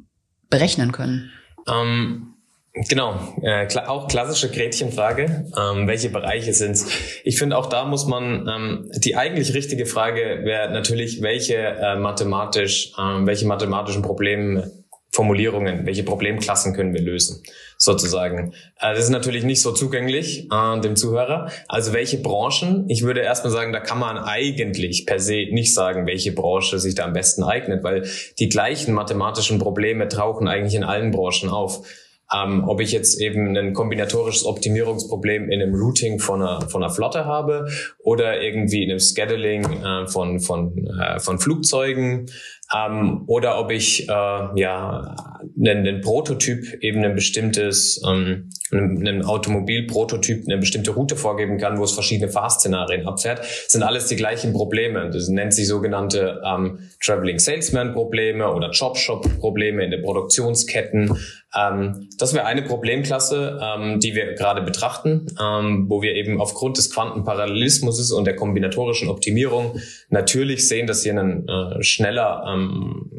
berechnen 0.51 0.93
können? 0.93 1.31
Ähm 1.67 2.35
Genau, 2.73 3.19
äh, 3.43 3.67
auch 3.87 4.07
klassische 4.07 4.49
Gretchenfrage. 4.49 5.47
Ähm, 5.59 5.89
welche 5.89 6.09
Bereiche 6.09 6.55
sind's? 6.55 6.87
Ich 7.25 7.37
finde, 7.37 7.59
auch 7.59 7.67
da 7.67 7.85
muss 7.85 8.07
man, 8.07 8.49
ähm, 8.49 8.91
die 8.95 9.17
eigentlich 9.17 9.55
richtige 9.55 9.87
Frage 9.87 10.43
wäre 10.45 10.71
natürlich, 10.71 11.21
welche 11.21 11.57
äh, 11.57 11.97
mathematisch, 11.97 12.93
äh, 12.97 13.27
welche 13.27 13.47
mathematischen 13.47 14.03
Probleme, 14.03 14.71
Formulierungen, 15.13 15.85
welche 15.87 16.05
Problemklassen 16.05 16.73
können 16.73 16.95
wir 16.95 17.03
lösen, 17.03 17.43
sozusagen. 17.77 18.53
Äh, 18.81 18.95
das 18.95 19.01
ist 19.01 19.11
natürlich 19.11 19.43
nicht 19.43 19.61
so 19.61 19.73
zugänglich 19.73 20.49
äh, 20.53 20.81
dem 20.81 20.95
Zuhörer. 20.95 21.51
Also 21.67 21.93
welche 21.93 22.19
Branchen? 22.19 22.85
Ich 22.89 23.03
würde 23.03 23.21
erstmal 23.21 23.53
sagen, 23.53 23.73
da 23.73 23.81
kann 23.81 23.99
man 23.99 24.17
eigentlich 24.17 25.07
per 25.07 25.19
se 25.19 25.49
nicht 25.51 25.75
sagen, 25.75 26.07
welche 26.07 26.31
Branche 26.31 26.79
sich 26.79 26.95
da 26.95 27.05
am 27.05 27.15
besten 27.15 27.43
eignet, 27.43 27.83
weil 27.83 28.09
die 28.39 28.49
gleichen 28.49 28.95
mathematischen 28.95 29.59
Probleme 29.59 30.07
tauchen 30.07 30.47
eigentlich 30.47 30.77
in 30.77 30.85
allen 30.85 31.11
Branchen 31.11 31.49
auf. 31.49 31.85
Ähm, 32.33 32.65
ob 32.69 32.81
ich 32.81 32.93
jetzt 32.93 33.21
eben 33.21 33.57
ein 33.57 33.73
kombinatorisches 33.75 34.45
Optimierungsproblem 34.45 35.51
in 35.51 35.63
einem 35.63 35.75
Routing 35.75 36.21
von 36.21 36.43
einer, 36.43 36.61
von 36.69 36.83
einer 36.83 36.93
Flotte 36.93 37.25
habe 37.25 37.69
oder 37.99 38.41
irgendwie 38.41 38.85
in 38.85 38.91
einem 38.91 39.01
Scheduling 39.01 39.65
äh, 39.65 40.07
von, 40.07 40.39
von, 40.39 40.77
äh, 40.87 41.19
von 41.19 41.39
Flugzeugen 41.41 42.27
ähm, 42.75 43.25
oder 43.27 43.59
ob 43.59 43.71
ich 43.71 44.09
äh, 44.09 44.13
ja 44.13 45.17
einen, 45.59 45.87
einen 45.87 46.01
Prototyp 46.01 46.83
eben 46.83 47.05
ein 47.05 47.15
bestimmtes 47.15 48.01
ähm, 48.07 48.51
einem 48.73 49.23
Automobilprototyp 49.23 50.45
eine 50.47 50.59
bestimmte 50.59 50.93
Route 50.93 51.17
vorgeben 51.17 51.59
kann, 51.59 51.79
wo 51.79 51.85
es 51.85 51.93
verschiedene 51.93 52.31
Fahrszenarien 52.31 53.07
abfährt, 53.07 53.45
sind 53.67 53.83
alles 53.83 54.07
die 54.07 54.17
gleichen 54.17 54.53
Probleme. 54.53 55.11
Das 55.11 55.29
nennt 55.29 55.55
sich 55.55 55.67
sogenannte 55.67 56.41
ähm, 56.45 56.79
Traveling 57.03 57.39
Salesman 57.39 57.93
Probleme 57.93 58.53
oder 58.53 58.71
Job 58.71 58.97
Shop 58.97 59.27
Probleme 59.41 59.85
in 59.85 59.91
den 59.91 60.03
Produktionsketten. 60.03 61.19
Ähm, 61.57 62.09
das 62.19 62.33
wäre 62.33 62.47
eine 62.47 62.63
Problemklasse, 62.63 63.59
ähm, 63.61 63.99
die 63.99 64.15
wir 64.15 64.35
gerade 64.35 64.63
betrachten, 64.63 65.27
ähm, 65.43 65.87
wo 65.89 66.01
wir 66.03 66.15
eben 66.15 66.41
aufgrund 66.41 66.79
des 66.79 66.95
Quantenparallelismus 66.95 68.13
und 68.13 68.25
der 68.25 68.37
kombinatorischen 68.37 69.09
Optimierung 69.09 69.81
natürlich 70.11 70.69
sehen, 70.69 70.87
dass 70.87 71.03
hier 71.03 71.19
ein 71.19 71.49
äh, 71.49 71.83
schneller 71.83 72.45
ähm, 72.61 73.11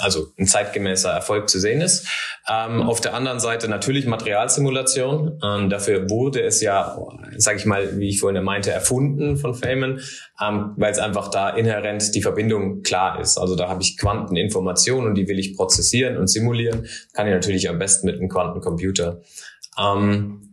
also 0.00 0.28
ein 0.38 0.46
zeitgemäßer 0.46 1.10
Erfolg 1.10 1.48
zu 1.48 1.58
sehen 1.58 1.80
ist. 1.80 2.06
Ähm, 2.48 2.82
auf 2.82 3.00
der 3.00 3.14
anderen 3.14 3.40
Seite 3.40 3.68
natürlich 3.68 4.06
Materialsimulation. 4.06 5.40
Ähm, 5.42 5.70
dafür 5.70 6.08
wurde 6.10 6.42
es 6.42 6.60
ja, 6.60 6.98
sage 7.36 7.58
ich 7.58 7.66
mal, 7.66 7.98
wie 7.98 8.08
ich 8.08 8.20
vorhin 8.20 8.42
meinte, 8.42 8.70
erfunden 8.70 9.36
von 9.36 9.54
Feynman, 9.54 10.00
ähm, 10.42 10.72
weil 10.76 10.92
es 10.92 10.98
einfach 10.98 11.28
da 11.28 11.50
inhärent 11.50 12.14
die 12.14 12.22
Verbindung 12.22 12.82
klar 12.82 13.20
ist. 13.20 13.38
Also 13.38 13.56
da 13.56 13.68
habe 13.68 13.82
ich 13.82 13.96
Quanteninformationen 13.98 15.08
und 15.08 15.14
die 15.14 15.28
will 15.28 15.38
ich 15.38 15.56
prozessieren 15.56 16.16
und 16.16 16.28
simulieren. 16.28 16.86
Kann 17.12 17.26
ich 17.26 17.32
natürlich 17.32 17.68
am 17.68 17.78
besten 17.78 18.06
mit 18.06 18.16
einem 18.16 18.28
Quantencomputer. 18.28 19.20
Ähm, 19.78 20.44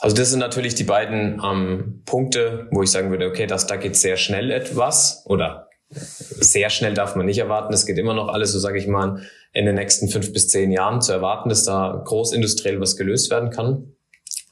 also 0.00 0.16
das 0.16 0.30
sind 0.30 0.40
natürlich 0.40 0.74
die 0.74 0.84
beiden 0.84 1.40
ähm, 1.42 2.02
Punkte, 2.04 2.68
wo 2.70 2.82
ich 2.82 2.90
sagen 2.90 3.10
würde, 3.10 3.26
okay, 3.26 3.46
das, 3.46 3.66
da 3.66 3.76
geht 3.76 3.96
sehr 3.96 4.16
schnell 4.16 4.50
etwas 4.50 5.22
oder 5.24 5.63
sehr 5.90 6.70
schnell 6.70 6.94
darf 6.94 7.16
man 7.16 7.26
nicht 7.26 7.38
erwarten. 7.38 7.72
Es 7.72 7.86
geht 7.86 7.98
immer 7.98 8.14
noch 8.14 8.28
alles, 8.28 8.52
so 8.52 8.58
sage 8.58 8.78
ich 8.78 8.86
mal, 8.86 9.22
in 9.52 9.66
den 9.66 9.76
nächsten 9.76 10.08
fünf 10.08 10.32
bis 10.32 10.48
zehn 10.48 10.72
Jahren 10.72 11.00
zu 11.00 11.12
erwarten, 11.12 11.48
dass 11.48 11.64
da 11.64 12.02
großindustriell 12.04 12.80
was 12.80 12.96
gelöst 12.96 13.30
werden 13.30 13.50
kann. 13.50 13.94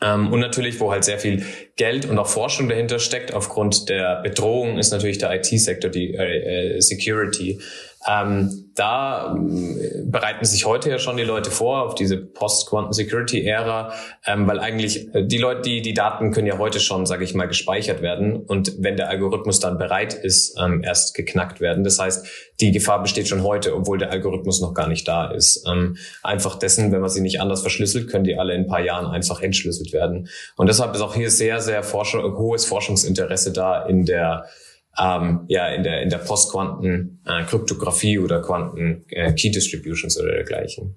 Ähm, 0.01 0.33
und 0.33 0.41
natürlich, 0.41 0.81
wo 0.81 0.91
halt 0.93 1.05
sehr 1.05 1.19
viel 1.19 1.45
Geld 1.77 2.07
und 2.07 2.19
auch 2.19 2.27
Forschung 2.27 2.69
dahinter 2.69 2.99
steckt, 2.99 3.33
aufgrund 3.33 3.89
der 3.89 4.21
Bedrohung, 4.23 4.79
ist 4.79 4.91
natürlich 4.91 5.19
der 5.19 5.35
IT-Sektor, 5.35 5.91
die 5.91 6.15
äh, 6.15 6.77
äh, 6.77 6.81
Security. 6.81 7.61
Ähm, 8.09 8.71
da 8.75 9.37
äh, 9.37 10.03
bereiten 10.05 10.45
sich 10.45 10.65
heute 10.65 10.91
ja 10.91 10.99
schon 10.99 11.17
die 11.17 11.23
Leute 11.23 11.51
vor 11.51 11.83
auf 11.83 11.95
diese 11.95 12.17
Post-Quantum-Security-Ära, 12.17 13.93
ähm, 14.27 14.47
weil 14.47 14.61
eigentlich 14.61 15.15
äh, 15.15 15.25
die 15.25 15.39
Leute, 15.39 15.63
die 15.63 15.83
die 15.83 15.95
Daten 15.95 16.33
können 16.33 16.47
ja 16.47 16.59
heute 16.59 16.81
schon, 16.81 17.07
sage 17.07 17.25
ich 17.25 17.35
mal, 17.35 17.47
gespeichert 17.47 18.03
werden 18.03 18.37
und 18.37 18.75
wenn 18.79 18.97
der 18.97 19.09
Algorithmus 19.09 19.61
dann 19.61 19.79
bereit 19.79 20.15
ist, 20.15 20.59
ähm, 20.59 20.83
erst 20.83 21.15
geknackt 21.15 21.61
werden. 21.61 21.85
Das 21.85 21.99
heißt, 21.99 22.27
die 22.61 22.73
Gefahr 22.73 23.03
besteht 23.03 23.29
schon 23.29 23.43
heute, 23.43 23.75
obwohl 23.75 23.99
der 23.99 24.11
Algorithmus 24.11 24.61
noch 24.61 24.75
gar 24.75 24.89
nicht 24.89 25.07
da 25.07 25.31
ist. 25.31 25.65
Ähm, 25.69 25.97
einfach 26.23 26.59
dessen, 26.59 26.93
wenn 26.93 27.01
man 27.01 27.11
sie 27.11 27.21
nicht 27.21 27.41
anders 27.41 27.61
verschlüsselt, 27.61 28.11
können 28.11 28.25
die 28.25 28.39
alle 28.39 28.55
in 28.55 28.63
ein 28.63 28.67
paar 28.69 28.81
Jahren 28.81 29.07
einfach 29.07 29.41
entschlüsselt 29.43 29.93
werden. 29.93 30.29
Und 30.57 30.69
deshalb 30.69 30.95
ist 30.95 31.03
auch 31.03 31.15
hier 31.15 31.31
sehr, 31.31 31.61
sehr 31.61 31.83
Forschung, 31.83 32.23
hohes 32.37 32.65
Forschungsinteresse 32.65 33.53
da 33.53 33.85
in 33.85 34.07
der 34.07 34.47
ähm, 34.99 35.45
ja 35.49 35.69
in 35.69 35.83
der 35.83 36.03
in 36.03 36.11
der 36.11 36.19
Postquanten 36.19 37.21
äh, 37.27 37.45
Kryptographie 37.45 38.19
oder 38.19 38.43
Quanten 38.43 39.05
äh, 39.09 39.33
Key 39.33 39.51
Distributions 39.51 40.19
oder 40.21 40.33
dergleichen. 40.33 40.97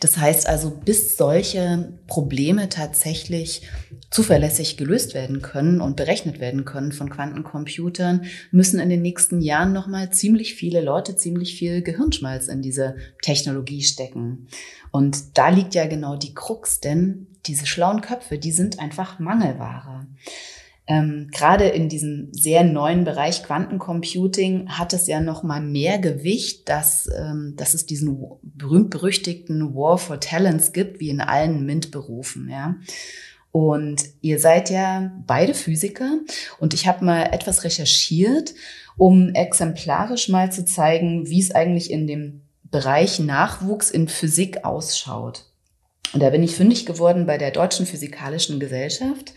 Das 0.00 0.16
heißt 0.16 0.48
also, 0.48 0.70
bis 0.70 1.16
solche 1.16 1.92
Probleme 2.08 2.68
tatsächlich 2.68 3.62
zuverlässig 4.10 4.76
gelöst 4.76 5.14
werden 5.14 5.42
können 5.42 5.80
und 5.80 5.96
berechnet 5.96 6.40
werden 6.40 6.64
können 6.64 6.92
von 6.92 7.10
Quantencomputern, 7.10 8.24
müssen 8.50 8.80
in 8.80 8.88
den 8.88 9.02
nächsten 9.02 9.40
Jahren 9.40 9.72
noch 9.72 9.86
mal 9.86 10.10
ziemlich 10.10 10.54
viele 10.54 10.80
Leute 10.80 11.16
ziemlich 11.16 11.56
viel 11.56 11.82
Gehirnschmalz 11.82 12.48
in 12.48 12.62
diese 12.62 12.96
Technologie 13.22 13.82
stecken. 13.82 14.48
Und 14.90 15.38
da 15.38 15.50
liegt 15.50 15.74
ja 15.74 15.86
genau 15.86 16.16
die 16.16 16.34
Krux, 16.34 16.80
denn 16.80 17.26
diese 17.46 17.66
schlauen 17.66 18.00
Köpfe, 18.00 18.38
die 18.38 18.52
sind 18.52 18.80
einfach 18.80 19.18
Mangelware. 19.18 20.06
Ähm, 20.88 21.28
Gerade 21.32 21.64
in 21.64 21.88
diesem 21.88 22.28
sehr 22.32 22.62
neuen 22.62 23.04
Bereich 23.04 23.42
Quantencomputing 23.42 24.68
hat 24.68 24.92
es 24.92 25.08
ja 25.08 25.20
noch 25.20 25.42
mal 25.42 25.60
mehr 25.60 25.98
Gewicht, 25.98 26.68
dass, 26.68 27.08
ähm, 27.18 27.54
dass 27.56 27.74
es 27.74 27.86
diesen 27.86 28.18
berühmt-berüchtigten 28.42 29.74
War 29.74 29.98
for 29.98 30.20
Talents 30.20 30.72
gibt, 30.72 31.00
wie 31.00 31.10
in 31.10 31.20
allen 31.20 31.66
MINT-Berufen. 31.66 32.48
Ja? 32.48 32.76
Und 33.50 34.04
ihr 34.20 34.38
seid 34.38 34.70
ja 34.70 35.10
beide 35.26 35.54
Physiker 35.54 36.18
und 36.58 36.72
ich 36.72 36.86
habe 36.86 37.04
mal 37.04 37.22
etwas 37.32 37.64
recherchiert, 37.64 38.54
um 38.96 39.30
exemplarisch 39.30 40.28
mal 40.28 40.52
zu 40.52 40.64
zeigen, 40.64 41.28
wie 41.28 41.40
es 41.40 41.50
eigentlich 41.50 41.90
in 41.90 42.06
dem 42.06 42.42
Bereich 42.70 43.18
Nachwuchs 43.18 43.90
in 43.90 44.08
Physik 44.08 44.64
ausschaut. 44.64 45.46
Und 46.12 46.22
da 46.22 46.30
bin 46.30 46.42
ich 46.42 46.54
fündig 46.54 46.86
geworden 46.86 47.26
bei 47.26 47.38
der 47.38 47.50
Deutschen 47.50 47.86
Physikalischen 47.86 48.60
Gesellschaft, 48.60 49.32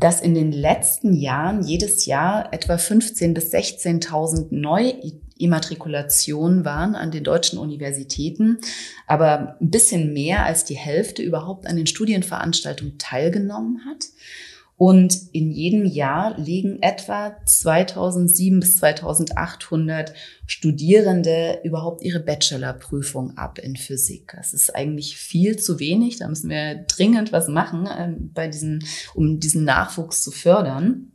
dass 0.00 0.20
in 0.22 0.34
den 0.34 0.50
letzten 0.50 1.12
Jahren 1.12 1.62
jedes 1.62 2.06
Jahr 2.06 2.52
etwa 2.52 2.74
15.000 2.74 3.34
bis 3.34 3.52
16.000 3.52 4.46
Neuimmatrikulationen 4.50 6.64
waren 6.64 6.94
an 6.94 7.10
den 7.10 7.22
deutschen 7.22 7.58
Universitäten, 7.58 8.58
aber 9.06 9.58
ein 9.60 9.70
bisschen 9.70 10.14
mehr 10.14 10.46
als 10.46 10.64
die 10.64 10.76
Hälfte 10.76 11.22
überhaupt 11.22 11.66
an 11.66 11.76
den 11.76 11.86
Studienveranstaltungen 11.86 12.96
teilgenommen 12.96 13.84
hat. 13.84 14.06
Und 14.80 15.14
in 15.32 15.50
jedem 15.50 15.84
Jahr 15.84 16.38
legen 16.38 16.80
etwa 16.80 17.36
2007 17.44 18.60
bis 18.60 18.78
2800 18.78 20.14
Studierende 20.46 21.60
überhaupt 21.64 22.00
ihre 22.00 22.20
Bachelorprüfung 22.20 23.36
ab 23.36 23.58
in 23.58 23.76
Physik. 23.76 24.32
Das 24.34 24.54
ist 24.54 24.74
eigentlich 24.74 25.18
viel 25.18 25.58
zu 25.58 25.80
wenig. 25.80 26.16
Da 26.16 26.28
müssen 26.28 26.48
wir 26.48 26.76
dringend 26.88 27.30
was 27.30 27.46
machen, 27.48 27.86
äh, 27.88 28.14
bei 28.32 28.48
diesen, 28.48 28.82
um 29.12 29.38
diesen 29.38 29.64
Nachwuchs 29.64 30.22
zu 30.22 30.30
fördern. 30.30 31.12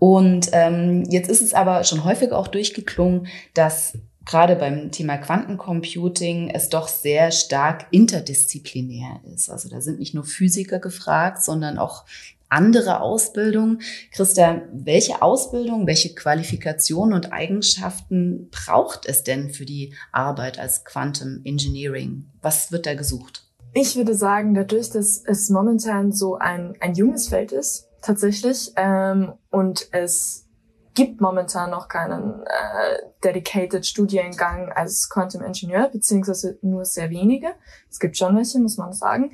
Und 0.00 0.48
ähm, 0.50 1.04
jetzt 1.10 1.30
ist 1.30 1.42
es 1.42 1.54
aber 1.54 1.84
schon 1.84 2.02
häufig 2.02 2.32
auch 2.32 2.48
durchgeklungen, 2.48 3.28
dass 3.54 3.96
gerade 4.24 4.56
beim 4.56 4.90
Thema 4.90 5.16
Quantencomputing 5.16 6.50
es 6.50 6.70
doch 6.70 6.88
sehr 6.88 7.30
stark 7.30 7.86
interdisziplinär 7.92 9.20
ist. 9.32 9.48
Also 9.48 9.68
da 9.68 9.80
sind 9.80 10.00
nicht 10.00 10.14
nur 10.14 10.24
Physiker 10.24 10.80
gefragt, 10.80 11.44
sondern 11.44 11.78
auch 11.78 12.04
andere 12.48 13.00
Ausbildung. 13.00 13.80
Christa, 14.12 14.62
welche 14.72 15.22
Ausbildung, 15.22 15.86
welche 15.86 16.14
Qualifikationen 16.14 17.14
und 17.14 17.32
Eigenschaften 17.32 18.50
braucht 18.50 19.06
es 19.06 19.22
denn 19.22 19.50
für 19.50 19.64
die 19.64 19.94
Arbeit 20.12 20.58
als 20.58 20.84
Quantum 20.84 21.40
Engineering? 21.44 22.30
Was 22.42 22.72
wird 22.72 22.86
da 22.86 22.94
gesucht? 22.94 23.44
Ich 23.74 23.96
würde 23.96 24.14
sagen, 24.14 24.54
dadurch, 24.54 24.90
dass 24.90 25.22
es 25.24 25.50
momentan 25.50 26.12
so 26.12 26.36
ein, 26.36 26.74
ein 26.80 26.94
junges 26.94 27.28
Feld 27.28 27.52
ist, 27.52 27.88
tatsächlich, 28.00 28.72
ähm, 28.76 29.34
und 29.50 29.88
es 29.92 30.48
gibt 30.94 31.20
momentan 31.20 31.70
noch 31.70 31.86
keinen 31.86 32.42
äh, 32.42 32.98
dedicated 33.22 33.86
Studiengang 33.86 34.72
als 34.72 35.08
Quantum 35.08 35.42
Engineer, 35.42 35.90
beziehungsweise 35.92 36.58
nur 36.62 36.84
sehr 36.84 37.10
wenige. 37.10 37.54
Es 37.88 38.00
gibt 38.00 38.16
schon 38.16 38.36
welche, 38.36 38.58
muss 38.58 38.78
man 38.78 38.92
sagen. 38.92 39.30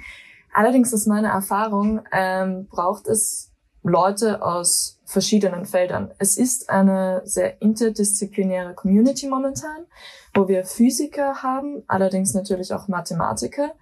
Allerdings 0.55 0.93
ist 0.93 1.07
meine 1.07 1.29
Erfahrung, 1.29 2.01
ähm, 2.13 2.69
braucht 2.69 3.09
es 3.09 3.51
Leute 3.83 4.41
aus 4.41 5.01
verschiedenen 5.05 5.67
Feldern. 5.67 6.13
Es 6.19 6.39
ist 6.39 6.71
eine 6.71 7.23
sehr 7.25 7.61
interdisziplinäre 7.61 8.73
Community 8.75 9.29
momentan, 9.29 9.85
wo 10.33 10.47
wir 10.47 10.65
Physiker 10.65 11.43
haben, 11.43 11.83
allerdings 11.89 12.35
natürlich 12.35 12.73
auch 12.73 12.87
Mathematiker, 12.87 13.73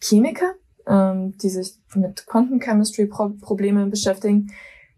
Chemiker, 0.00 0.52
ähm, 0.86 1.36
die 1.38 1.48
sich 1.48 1.78
mit 1.94 2.26
Quantenchemistry-Problemen 2.26 3.90
beschäftigen, 3.90 4.52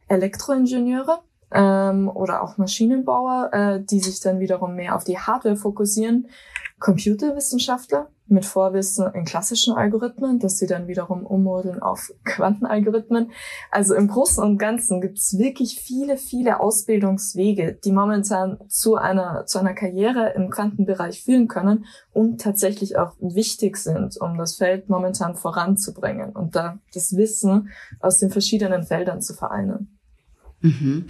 Elektroingenieure 0.09 1.21
ähm, 1.53 2.09
oder 2.09 2.43
auch 2.43 2.59
Maschinenbauer, 2.59 3.51
äh, 3.53 3.81
die 3.81 4.01
sich 4.01 4.21
dann 4.21 4.41
wiederum 4.41 4.75
mehr 4.75 4.97
auf 4.97 5.05
die 5.05 5.19
Hardware 5.19 5.57
fokussieren, 5.57 6.29
Computerwissenschaftler, 6.81 8.09
mit 8.31 8.45
Vorwissen 8.45 9.13
in 9.15 9.25
klassischen 9.25 9.75
Algorithmen, 9.75 10.39
dass 10.39 10.59
sie 10.59 10.67
dann 10.67 10.89
wiederum 10.89 11.27
ummodeln 11.27 11.81
auf 11.83 12.13
Quantenalgorithmen. 12.25 13.31
Also 13.71 13.95
im 13.95 14.09
Großen 14.09 14.43
und 14.43 14.59
Ganzen 14.59 15.01
gibt 15.01 15.19
es 15.19 15.39
wirklich 15.39 15.81
viele, 15.81 16.17
viele 16.17 16.61
Ausbildungswege, 16.61 17.79
die 17.85 17.93
momentan 17.93 18.59
zu 18.69 18.97
einer, 18.97 19.47
zu 19.47 19.59
einer 19.59 19.75
Karriere 19.75 20.33
im 20.35 20.51
Quantenbereich 20.51 21.23
führen 21.23 21.49
können 21.49 21.85
und 22.13 22.41
tatsächlich 22.41 22.97
auch 22.99 23.15
wichtig 23.21 23.77
sind, 23.77 24.21
um 24.21 24.39
das 24.39 24.57
Feld 24.57 24.89
momentan 24.89 25.37
voranzubringen 25.37 26.31
und 26.31 26.57
da 26.57 26.79
das 26.95 27.17
Wissen 27.17 27.71
aus 28.01 28.19
den 28.19 28.31
verschiedenen 28.31 28.85
Feldern 28.85 29.21
zu 29.21 29.35
vereinen. 29.35 30.00
Mhm. 30.63 31.07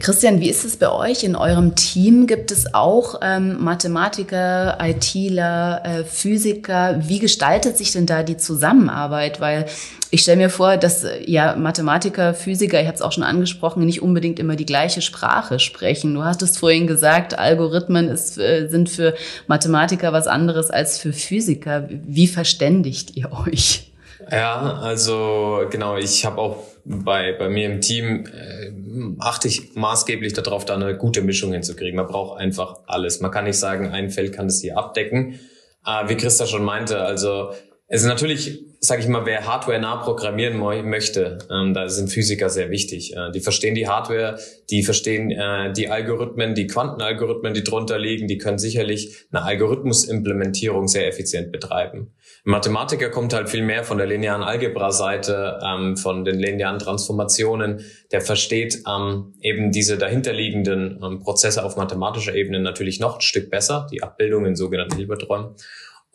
Christian, 0.00 0.40
wie 0.40 0.48
ist 0.48 0.64
es 0.64 0.78
bei 0.78 0.90
euch 0.90 1.24
in 1.24 1.36
eurem 1.36 1.74
Team? 1.74 2.26
Gibt 2.26 2.50
es 2.50 2.72
auch 2.72 3.20
ähm, 3.20 3.62
Mathematiker, 3.62 4.78
ITler, 4.80 5.82
äh, 5.84 6.04
Physiker? 6.04 7.00
Wie 7.06 7.18
gestaltet 7.18 7.76
sich 7.76 7.92
denn 7.92 8.06
da 8.06 8.22
die 8.22 8.38
Zusammenarbeit? 8.38 9.42
Weil 9.42 9.66
ich 10.10 10.22
stelle 10.22 10.38
mir 10.38 10.48
vor, 10.48 10.78
dass 10.78 11.04
äh, 11.04 11.30
ja 11.30 11.54
Mathematiker, 11.54 12.32
Physiker, 12.32 12.80
ich 12.80 12.86
habe 12.86 12.94
es 12.94 13.02
auch 13.02 13.12
schon 13.12 13.24
angesprochen, 13.24 13.84
nicht 13.84 14.00
unbedingt 14.00 14.38
immer 14.38 14.56
die 14.56 14.64
gleiche 14.64 15.02
Sprache 15.02 15.58
sprechen. 15.58 16.14
Du 16.14 16.24
hattest 16.24 16.58
vorhin 16.58 16.86
gesagt, 16.86 17.38
Algorithmen 17.38 18.08
ist, 18.08 18.38
äh, 18.38 18.68
sind 18.68 18.88
für 18.88 19.14
Mathematiker 19.48 20.14
was 20.14 20.26
anderes 20.26 20.70
als 20.70 20.98
für 20.98 21.12
Physiker. 21.12 21.90
Wie 21.90 22.26
verständigt 22.26 23.16
ihr 23.16 23.30
euch? 23.32 23.90
Ja, 24.30 24.78
also 24.80 25.66
genau, 25.70 25.96
ich 25.96 26.24
habe 26.24 26.40
auch 26.40 26.62
bei, 26.84 27.32
bei 27.32 27.48
mir 27.48 27.66
im 27.70 27.80
Team 27.80 28.26
äh, 28.26 28.70
achte 29.18 29.48
ich 29.48 29.74
maßgeblich 29.74 30.32
darauf, 30.32 30.64
da 30.64 30.74
eine 30.74 30.96
gute 30.96 31.22
Mischung 31.22 31.52
hinzukriegen. 31.52 31.96
Man 31.96 32.06
braucht 32.06 32.40
einfach 32.40 32.80
alles. 32.86 33.20
Man 33.20 33.30
kann 33.30 33.44
nicht 33.44 33.58
sagen, 33.58 33.88
ein 33.88 34.10
Feld 34.10 34.32
kann 34.32 34.48
das 34.48 34.60
hier 34.60 34.78
abdecken. 34.78 35.40
Äh, 35.86 36.08
wie 36.08 36.16
Christa 36.16 36.46
schon 36.46 36.64
meinte, 36.64 37.00
also 37.00 37.52
es 37.94 38.00
ist 38.00 38.08
natürlich, 38.08 38.64
sage 38.80 39.02
ich 39.02 39.08
mal, 39.08 39.24
wer 39.24 39.46
Hardware 39.46 39.78
nah 39.78 39.94
programmieren 39.94 40.58
möchte, 40.58 41.38
ähm, 41.48 41.74
da 41.74 41.88
sind 41.88 42.08
Physiker 42.08 42.50
sehr 42.50 42.68
wichtig. 42.70 43.14
Äh, 43.14 43.30
die 43.30 43.38
verstehen 43.38 43.76
die 43.76 43.86
Hardware, 43.86 44.36
die 44.68 44.82
verstehen 44.82 45.30
äh, 45.30 45.72
die 45.72 45.88
Algorithmen, 45.88 46.56
die 46.56 46.66
Quantenalgorithmen, 46.66 47.54
die 47.54 47.62
drunter 47.62 47.96
liegen, 47.96 48.26
die 48.26 48.36
können 48.36 48.58
sicherlich 48.58 49.26
eine 49.30 49.44
Algorithmusimplementierung 49.44 50.88
sehr 50.88 51.06
effizient 51.06 51.52
betreiben. 51.52 52.12
Mathematiker 52.42 53.10
kommt 53.10 53.32
halt 53.32 53.48
viel 53.48 53.62
mehr 53.62 53.84
von 53.84 53.96
der 53.96 54.08
linearen 54.08 54.42
Algebra-Seite, 54.42 55.60
ähm, 55.64 55.96
von 55.96 56.24
den 56.24 56.40
linearen 56.40 56.80
Transformationen. 56.80 57.84
Der 58.10 58.22
versteht 58.22 58.82
ähm, 58.88 59.34
eben 59.40 59.70
diese 59.70 59.98
dahinterliegenden 59.98 61.00
ähm, 61.00 61.20
Prozesse 61.20 61.64
auf 61.64 61.76
mathematischer 61.76 62.34
Ebene 62.34 62.58
natürlich 62.58 62.98
noch 62.98 63.14
ein 63.14 63.20
Stück 63.20 63.50
besser, 63.50 63.86
die 63.92 64.02
Abbildungen, 64.02 64.56
sogenannten 64.56 64.96
Hilberträumen. 64.96 65.54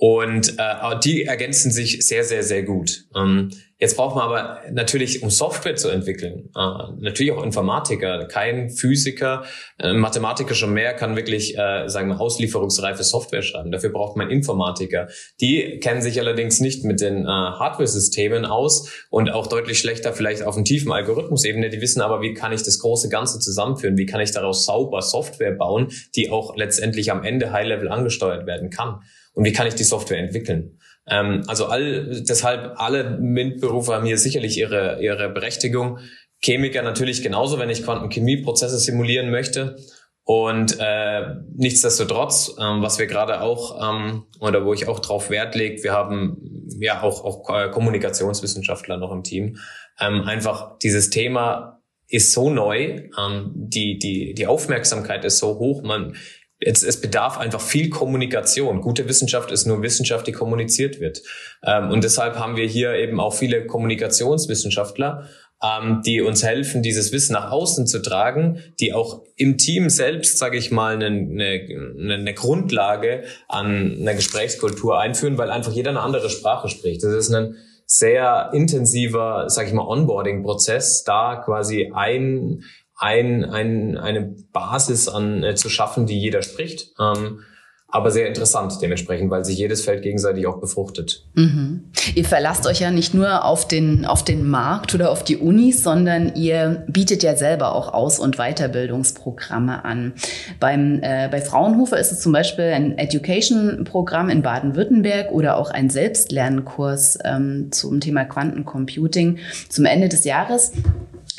Und 0.01 0.57
äh, 0.57 0.99
die 1.03 1.25
ergänzen 1.25 1.71
sich 1.71 2.07
sehr, 2.07 2.23
sehr, 2.23 2.41
sehr 2.41 2.63
gut. 2.63 3.03
Ähm, 3.13 3.49
jetzt 3.79 3.97
braucht 3.97 4.15
man 4.15 4.23
aber 4.23 4.61
natürlich, 4.71 5.23
um 5.23 5.29
Software 5.29 5.75
zu 5.75 5.89
entwickeln, 5.89 6.51
äh, 6.55 6.93
natürlich 7.01 7.33
auch 7.33 7.43
Informatiker. 7.43 8.25
Kein 8.27 8.69
Physiker, 8.69 9.43
äh, 9.77 9.91
Mathematiker 9.91 10.55
schon 10.55 10.71
mehr 10.71 10.93
kann 10.93 11.17
wirklich, 11.17 11.57
äh, 11.57 11.89
sagen 11.89 12.07
wir, 12.07 12.21
auslieferungsreife 12.21 13.03
Software 13.03 13.41
schreiben. 13.41 13.71
Dafür 13.71 13.89
braucht 13.89 14.15
man 14.15 14.29
Informatiker. 14.29 15.09
Die 15.41 15.81
kennen 15.81 16.01
sich 16.01 16.17
allerdings 16.21 16.61
nicht 16.61 16.85
mit 16.85 17.01
den 17.01 17.25
äh, 17.25 17.27
Hardware-Systemen 17.27 18.45
aus 18.45 18.89
und 19.09 19.29
auch 19.29 19.47
deutlich 19.47 19.79
schlechter 19.79 20.13
vielleicht 20.13 20.43
auf 20.43 20.55
einer 20.55 20.63
tiefen 20.63 20.93
Algorithmusebene. 20.93 21.69
Die 21.71 21.81
wissen 21.81 21.99
aber, 21.99 22.21
wie 22.21 22.33
kann 22.33 22.53
ich 22.53 22.63
das 22.63 22.79
große 22.79 23.09
Ganze 23.09 23.39
zusammenführen? 23.39 23.97
Wie 23.97 24.05
kann 24.05 24.21
ich 24.21 24.31
daraus 24.31 24.65
sauber 24.65 25.01
Software 25.01 25.51
bauen, 25.51 25.89
die 26.15 26.31
auch 26.31 26.55
letztendlich 26.55 27.11
am 27.11 27.25
Ende 27.25 27.51
High-Level 27.51 27.89
angesteuert 27.89 28.47
werden 28.47 28.69
kann? 28.69 29.01
Und 29.39 29.45
wie 29.45 29.53
kann 29.53 29.67
ich 29.67 29.75
die 29.75 29.85
Software 29.85 30.17
entwickeln. 30.17 30.77
Ähm, 31.07 31.43
also 31.47 31.67
all, 31.67 32.23
deshalb 32.27 32.73
alle 32.75 33.17
MINT-Berufe 33.21 33.93
haben 33.93 34.05
hier 34.05 34.17
sicherlich 34.17 34.57
ihre, 34.57 35.01
ihre 35.01 35.29
Berechtigung. 35.29 35.99
Chemiker 36.43 36.81
natürlich 36.81 37.23
genauso, 37.23 37.57
wenn 37.57 37.69
ich 37.69 37.85
Quantenchemieprozesse 37.85 38.77
simulieren 38.77 39.29
möchte. 39.31 39.77
Und 40.25 40.75
äh, 40.77 41.35
nichtsdestotrotz, 41.55 42.53
ähm, 42.59 42.81
was 42.81 42.99
wir 42.99 43.07
gerade 43.07 43.39
auch 43.39 43.79
ähm, 43.81 44.25
oder 44.41 44.65
wo 44.65 44.73
ich 44.73 44.89
auch 44.89 44.99
drauf 44.99 45.29
Wert 45.29 45.55
lege, 45.55 45.83
wir 45.83 45.93
haben 45.93 46.67
ja 46.81 47.01
auch, 47.01 47.23
auch 47.23 47.49
äh, 47.49 47.69
Kommunikationswissenschaftler 47.69 48.97
noch 48.97 49.13
im 49.13 49.23
Team. 49.23 49.55
Ähm, 50.01 50.23
einfach 50.23 50.77
dieses 50.79 51.11
Thema 51.11 51.81
ist 52.09 52.33
so 52.33 52.49
neu, 52.49 53.07
ähm, 53.17 53.51
die 53.55 53.99
die 53.99 54.33
die 54.33 54.47
Aufmerksamkeit 54.47 55.23
ist 55.23 55.37
so 55.37 55.59
hoch, 55.59 55.81
man 55.81 56.17
Jetzt, 56.61 56.83
es 56.83 56.99
bedarf 56.99 57.37
einfach 57.37 57.61
viel 57.61 57.89
Kommunikation. 57.89 58.81
Gute 58.81 59.07
Wissenschaft 59.07 59.51
ist 59.51 59.65
nur 59.65 59.81
Wissenschaft, 59.81 60.27
die 60.27 60.33
kommuniziert 60.33 60.99
wird. 60.99 61.21
Ähm, 61.63 61.89
und 61.89 62.03
deshalb 62.03 62.37
haben 62.37 62.57
wir 62.57 62.67
hier 62.67 62.95
eben 62.95 63.19
auch 63.19 63.33
viele 63.33 63.65
Kommunikationswissenschaftler, 63.65 65.29
ähm, 65.63 66.01
die 66.05 66.21
uns 66.21 66.43
helfen, 66.43 66.83
dieses 66.83 67.13
Wissen 67.13 67.33
nach 67.33 67.51
außen 67.51 67.87
zu 67.87 68.01
tragen, 68.01 68.61
die 68.79 68.93
auch 68.93 69.23
im 69.37 69.57
Team 69.57 69.89
selbst, 69.89 70.37
sage 70.37 70.57
ich 70.57 70.69
mal, 70.69 70.95
eine, 70.95 71.07
eine, 71.07 72.13
eine 72.13 72.33
Grundlage 72.33 73.23
an 73.47 73.97
einer 73.99 74.13
Gesprächskultur 74.13 74.99
einführen, 74.99 75.37
weil 75.37 75.51
einfach 75.51 75.71
jeder 75.71 75.91
eine 75.91 76.01
andere 76.01 76.29
Sprache 76.29 76.67
spricht. 76.67 77.03
Das 77.03 77.13
ist 77.13 77.33
ein 77.33 77.55
sehr 77.85 78.51
intensiver, 78.53 79.49
sage 79.49 79.69
ich 79.69 79.73
mal, 79.73 79.87
Onboarding-Prozess, 79.87 81.03
da 81.05 81.37
quasi 81.37 81.91
ein 81.93 82.63
ein, 82.99 83.45
ein, 83.45 83.97
eine 83.97 84.35
Basis 84.51 85.07
an 85.07 85.41
äh, 85.43 85.55
zu 85.55 85.69
schaffen, 85.69 86.05
die 86.05 86.19
jeder 86.19 86.41
spricht. 86.41 86.93
Ähm, 86.99 87.43
aber 87.91 88.11
sehr 88.11 88.27
interessant 88.27 88.77
dementsprechend, 88.81 89.31
weil 89.31 89.43
sich 89.43 89.57
jedes 89.57 89.83
Feld 89.83 90.03
gegenseitig 90.03 90.45
auch 90.45 90.59
befruchtet. 90.59 91.25
Mhm. 91.33 91.85
Ihr 92.13 92.25
verlasst 92.25 92.67
euch 92.67 92.81
ja 92.81 92.91
nicht 92.91 93.15
nur 93.15 93.43
auf 93.45 93.67
den, 93.67 94.05
auf 94.05 94.23
den 94.23 94.47
Markt 94.47 94.93
oder 94.93 95.09
auf 95.09 95.23
die 95.23 95.37
Unis, 95.37 95.81
sondern 95.81 96.35
ihr 96.35 96.83
bietet 96.87 97.23
ja 97.23 97.35
selber 97.35 97.73
auch 97.73 97.91
Aus- 97.91 98.19
und 98.19 98.37
Weiterbildungsprogramme 98.37 99.83
an. 99.85 100.13
Beim, 100.59 100.99
äh, 101.01 101.29
bei 101.31 101.41
Fraunhofer 101.41 101.97
ist 101.97 102.11
es 102.11 102.19
zum 102.19 102.31
Beispiel 102.31 102.65
ein 102.65 102.97
Education-Programm 102.97 104.29
in 104.29 104.43
Baden-Württemberg 104.43 105.31
oder 105.31 105.57
auch 105.57 105.71
ein 105.71 105.89
Selbstlernkurs 105.89 107.17
ähm, 107.23 107.69
zum 107.71 107.99
Thema 108.01 108.23
Quantencomputing 108.25 109.39
zum 109.67 109.85
Ende 109.85 110.09
des 110.09 110.25
Jahres 110.25 110.73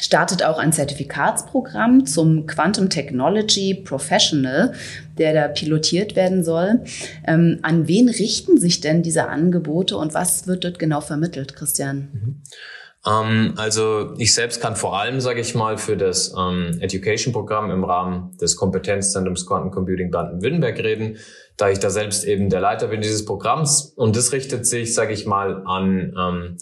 startet 0.01 0.43
auch 0.43 0.59
ein 0.59 0.73
Zertifikatsprogramm 0.73 2.07
zum 2.07 2.47
Quantum 2.47 2.89
Technology 2.89 3.75
Professional, 3.75 4.73
der 5.21 5.35
da 5.35 5.49
pilotiert 5.49 6.17
werden 6.17 6.43
soll. 6.43 6.81
Ähm, 7.27 7.61
an 7.63 7.87
wen 7.87 8.09
richten 8.09 8.59
sich 8.59 8.81
denn 8.81 9.03
diese 9.03 9.29
Angebote 9.29 9.97
und 9.97 10.15
was 10.15 10.49
wird 10.49 10.65
dort 10.65 10.79
genau 10.81 11.01
vermittelt, 11.01 11.55
Christian? 11.55 12.09
Mhm. 12.13 12.43
Ähm, 13.07 13.55
also 13.57 14.15
ich 14.19 14.35
selbst 14.35 14.61
kann 14.61 14.77
vor 14.77 14.99
allem, 14.99 15.21
sage 15.21 15.41
ich 15.41 15.55
mal, 15.55 15.79
für 15.79 15.97
das 15.97 16.35
ähm, 16.37 16.79
Education-Programm 16.81 17.71
im 17.71 17.85
Rahmen 17.85 18.37
des 18.39 18.57
Kompetenzzentrums 18.57 19.47
Quantum 19.47 19.71
Computing 19.71 20.11
Baden-Württemberg 20.11 20.79
reden, 20.79 21.19
da 21.57 21.71
ich 21.71 21.79
da 21.79 21.91
selbst 21.91 22.25
eben 22.25 22.51
der 22.51 22.61
Leiter 22.61 22.89
bin 22.89 23.01
dieses 23.01 23.25
Programms. 23.25 23.93
Und 23.97 24.17
das 24.17 24.33
richtet 24.33 24.67
sich, 24.67 24.95
sage 24.95 25.13
ich 25.13 25.27
mal, 25.27 25.63
an 25.67 26.15
ähm, 26.19 26.57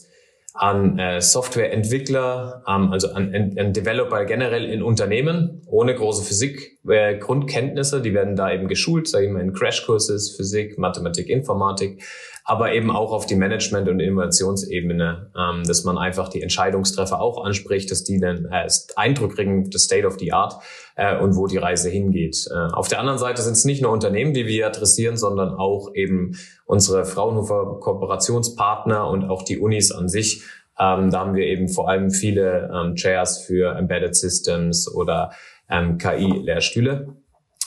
an 0.55 0.99
äh, 0.99 1.21
Softwareentwickler, 1.21 2.65
ähm, 2.67 2.93
also 2.93 3.13
an, 3.13 3.35
an 3.57 3.73
Developer 3.73 4.25
generell 4.25 4.65
in 4.65 4.83
Unternehmen 4.83 5.63
ohne 5.67 5.95
große 5.95 6.25
Physik 6.25 6.79
äh, 6.89 7.19
Grundkenntnisse, 7.19 8.01
die 8.01 8.15
werden 8.15 8.35
da 8.35 8.53
eben 8.53 8.67
geschult, 8.67 9.09
sage 9.09 9.27
ich 9.27 9.33
mal 9.33 9.41
in 9.41 9.53
Crashkurses 9.53 10.37
Physik, 10.37 10.79
Mathematik, 10.79 11.29
Informatik, 11.29 12.03
aber 12.49 12.73
eben 12.73 12.91
auch 12.91 13.13
auf 13.13 13.27
die 13.27 13.37
Management- 13.37 13.91
und 13.91 14.01
Innovationsebene, 14.01 15.31
ähm, 15.37 15.65
dass 15.65 15.85
man 15.85 15.99
einfach 15.99 16.31
die 16.31 16.41
Entscheidungstreffer 16.41 17.21
auch 17.21 17.45
anspricht, 17.45 17.91
dass 17.91 18.05
die 18.05 18.19
dann 18.19 18.47
äh, 18.47 18.67
Eindruck 18.97 19.35
kriegen, 19.35 19.69
das 19.69 19.83
State 19.83 20.07
of 20.07 20.19
the 20.19 20.33
Art 20.33 20.55
äh, 20.97 21.19
und 21.19 21.37
wo 21.37 21.47
die 21.47 21.59
Reise 21.59 21.91
hingeht. 21.91 22.49
Äh, 22.51 22.73
auf 22.73 22.89
der 22.89 23.01
anderen 23.01 23.19
Seite 23.19 23.43
sind 23.43 23.53
es 23.53 23.67
nicht 23.67 23.83
nur 23.83 23.93
Unternehmen, 23.93 24.33
die 24.33 24.47
wir 24.47 24.67
adressieren, 24.67 25.19
sondern 25.19 25.51
auch 25.51 25.95
eben 25.95 26.39
unsere 26.65 27.05
Fraunhofer 27.05 27.81
Kooperationspartner 27.81 29.07
und 29.07 29.25
auch 29.27 29.43
die 29.43 29.59
Unis 29.59 29.93
an 29.93 30.09
sich. 30.09 30.43
Ähm, 30.81 31.11
da 31.11 31.21
haben 31.21 31.35
wir 31.35 31.45
eben 31.45 31.69
vor 31.69 31.91
allem 31.91 32.11
viele 32.11 32.71
ähm, 32.75 32.95
Chairs 32.95 33.45
für 33.45 33.77
Embedded 33.77 34.17
Systems 34.17 34.91
oder 34.91 35.33
ähm, 35.69 35.99
KI-Lehrstühle 35.99 37.15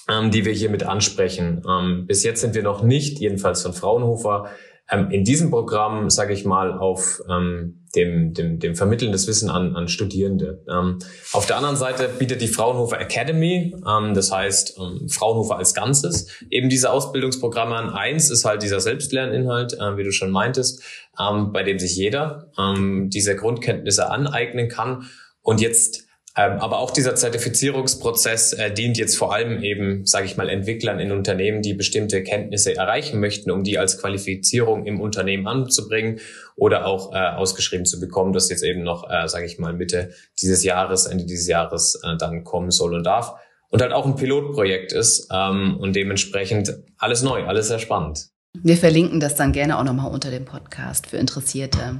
ähm, 0.10 0.32
die 0.32 0.46
wir 0.46 0.54
hier 0.54 0.70
mit 0.70 0.84
ansprechen. 0.84 1.62
Ähm, 1.70 2.06
bis 2.08 2.24
jetzt 2.24 2.42
sind 2.42 2.56
wir 2.56 2.64
noch 2.64 2.84
nicht, 2.84 3.20
jedenfalls 3.20 3.62
von 3.62 3.74
Fraunhofer, 3.74 4.50
in 4.92 5.24
diesem 5.24 5.52
Programm, 5.52 6.10
sage 6.10 6.34
ich 6.34 6.44
mal, 6.44 6.78
auf 6.78 7.22
ähm, 7.30 7.82
dem, 7.96 8.34
dem, 8.34 8.60
dem 8.60 8.76
Vermitteln 8.76 9.14
des 9.14 9.26
Wissen 9.26 9.50
an, 9.50 9.76
an 9.76 9.88
Studierende. 9.88 10.64
Ähm, 10.70 11.00
auf 11.32 11.46
der 11.46 11.58
anderen 11.58 11.78
Seite 11.78 12.10
bietet 12.10 12.42
die 12.42 12.50
Fraunhofer 12.50 13.00
Academy, 13.00 13.74
ähm, 13.88 14.14
das 14.14 14.34
heißt 14.34 14.78
ähm, 14.78 15.08
Fraunhofer 15.08 15.58
als 15.58 15.74
Ganzes, 15.74 16.28
eben 16.50 16.68
diese 16.68 16.92
Ausbildungsprogramme 16.92 17.76
an. 17.76 17.90
Eins 17.90 18.30
ist 18.30 18.44
halt 18.44 18.64
dieser 18.64 18.82
Selbstlerninhalt, 18.82 19.74
äh, 19.74 19.96
wie 19.96 20.04
du 20.04 20.12
schon 20.12 20.30
meintest, 20.30 20.84
ähm, 21.18 21.54
bei 21.54 21.64
dem 21.64 21.80
sich 21.80 21.96
jeder 21.96 22.52
ähm, 22.58 23.10
diese 23.10 23.36
Grundkenntnisse 23.38 24.10
aneignen 24.10 24.68
kann. 24.68 25.06
Und 25.42 25.62
jetzt 25.62 26.04
ähm, 26.04 26.11
aber 26.34 26.80
auch 26.80 26.92
dieser 26.92 27.16
Zertifizierungsprozess 27.16 28.54
äh, 28.54 28.72
dient 28.74 28.98
jetzt 28.98 29.18
vor 29.18 29.34
allem 29.34 29.62
eben, 29.64 30.06
sage 30.06 30.26
ich 30.26 30.38
mal, 30.38 30.48
Entwicklern 30.50 31.00
in 31.00 31.12
Unternehmen, 31.12 31.62
die 31.62 31.74
bestimmte 31.74 32.24
Kenntnisse 32.24 32.76
erreichen 32.76 33.20
möchten, 33.20 33.52
um 33.52 33.64
die 33.64 33.78
als 33.78 33.98
Qualifizierung 34.00 34.86
im 34.86 35.02
Unternehmen 35.02 35.46
anzubringen 35.48 36.20
oder 36.56 36.86
auch 36.86 37.14
äh, 37.14 37.18
ausgeschrieben 37.18 37.86
zu 37.86 38.00
bekommen, 38.00 38.32
das 38.32 38.50
jetzt 38.50 38.64
eben 38.64 38.84
noch, 38.84 39.10
äh, 39.10 39.28
sage 39.28 39.46
ich 39.46 39.60
mal, 39.60 39.74
Mitte 39.74 40.12
dieses 40.42 40.64
Jahres, 40.64 41.06
Ende 41.06 41.26
dieses 41.26 41.48
Jahres 41.48 42.00
äh, 42.04 42.16
dann 42.18 42.46
kommen 42.46 42.72
soll 42.72 42.94
und 42.96 43.04
darf. 43.04 43.34
Und 43.70 43.82
halt 43.82 43.94
auch 43.94 44.06
ein 44.06 44.16
Pilotprojekt 44.16 44.94
ist 44.94 45.30
ähm, 45.34 45.78
und 45.80 45.96
dementsprechend 45.96 46.78
alles 46.98 47.24
neu, 47.24 47.46
alles 47.46 47.68
sehr 47.68 47.80
spannend. 47.80 48.32
Wir 48.54 48.76
verlinken 48.76 49.22
das 49.22 49.36
dann 49.36 49.54
gerne 49.54 49.80
auch 49.80 49.84
nochmal 49.84 50.12
unter 50.12 50.30
dem 50.30 50.44
Podcast 50.44 51.08
für 51.08 51.16
Interessierte. 51.18 52.00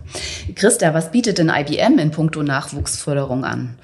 Christa, 0.56 0.94
was 0.94 1.12
bietet 1.12 1.38
denn 1.38 1.50
IBM 1.50 1.98
in 1.98 2.12
puncto 2.12 2.44
Nachwuchsförderung 2.44 3.46
an? 3.46 3.78